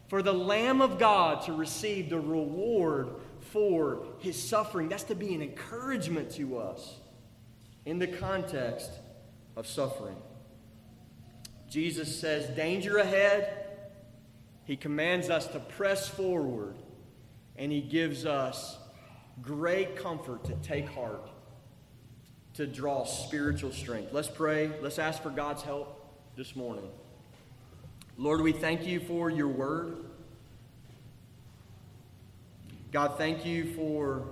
[0.07, 3.09] for the Lamb of God to receive the reward
[3.39, 4.89] for his suffering.
[4.89, 6.97] That's to be an encouragement to us
[7.85, 8.91] in the context
[9.55, 10.17] of suffering.
[11.69, 13.65] Jesus says, Danger ahead.
[14.65, 16.75] He commands us to press forward,
[17.57, 18.77] and He gives us
[19.41, 21.29] great comfort to take heart,
[22.55, 24.13] to draw spiritual strength.
[24.13, 24.71] Let's pray.
[24.81, 25.99] Let's ask for God's help
[26.35, 26.89] this morning.
[28.17, 29.97] Lord, we thank you for your word.
[32.91, 34.27] God, thank you for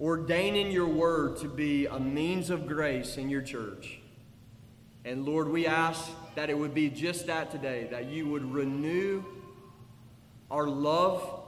[0.00, 3.98] ordaining your word to be a means of grace in your church.
[5.04, 9.24] And Lord, we ask that it would be just that today, that you would renew
[10.54, 11.42] our love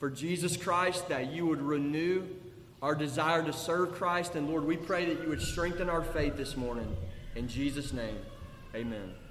[0.00, 2.24] for Jesus Christ, that you would renew
[2.80, 4.34] our desire to serve Christ.
[4.34, 6.96] And Lord, we pray that you would strengthen our faith this morning.
[7.36, 8.16] In Jesus' name,
[8.74, 9.23] amen.